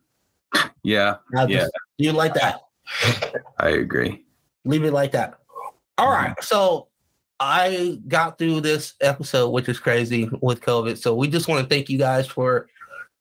[0.84, 1.18] Yeah,
[1.48, 1.68] Yeah.
[1.98, 2.62] it like that.
[3.60, 4.26] I agree.
[4.66, 5.40] leave it like that.
[5.98, 6.36] All right.
[6.44, 6.89] So
[7.40, 10.98] I got through this episode, which is crazy with COVID.
[10.98, 12.68] So we just want to thank you guys for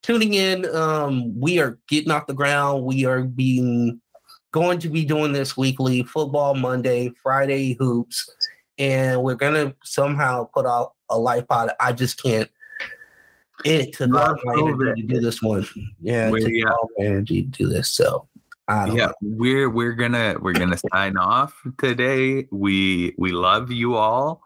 [0.03, 0.65] tuning in.
[0.74, 2.85] Um, we are getting off the ground.
[2.85, 4.01] We are being
[4.53, 8.28] going to be doing this weekly football Monday, Friday hoops,
[8.78, 11.70] and we're gonna somehow put out a life pod.
[11.81, 12.51] I just can't.
[13.65, 15.66] It took all Love my energy to do this one.
[16.01, 16.70] Yeah, it yeah.
[16.70, 17.89] all my energy to do this.
[17.89, 18.28] So
[18.69, 19.12] yeah know.
[19.23, 22.47] we're we're gonna we're gonna sign off today.
[22.51, 24.43] We we love you all.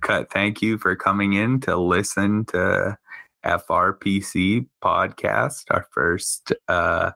[0.00, 2.96] Cut- thank you for coming in to listen to
[3.44, 7.10] frpc podcast our first uh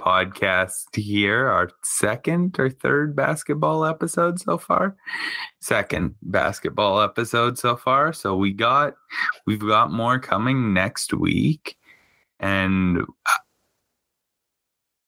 [0.00, 4.96] podcast here our second or third basketball episode so far.
[5.60, 8.12] Second basketball episode so far.
[8.12, 8.94] So we got
[9.46, 11.76] we've got more coming next week.
[12.38, 13.02] And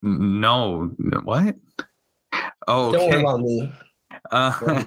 [0.02, 0.90] no,
[1.24, 1.56] what?
[2.66, 3.20] Oh, Don't worry okay.
[3.20, 3.72] about me.
[4.30, 4.84] Uh,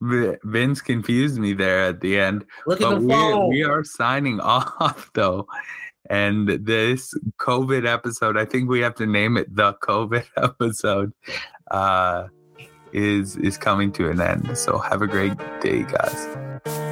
[0.44, 2.44] Vince confused me there at the end.
[2.66, 3.48] Look at But the we phone.
[3.50, 5.46] we are signing off though,
[6.10, 11.12] and this COVID episode, I think we have to name it the COVID episode,
[11.70, 12.28] uh,
[12.92, 14.56] is is coming to an end.
[14.58, 16.87] So have a great day, guys.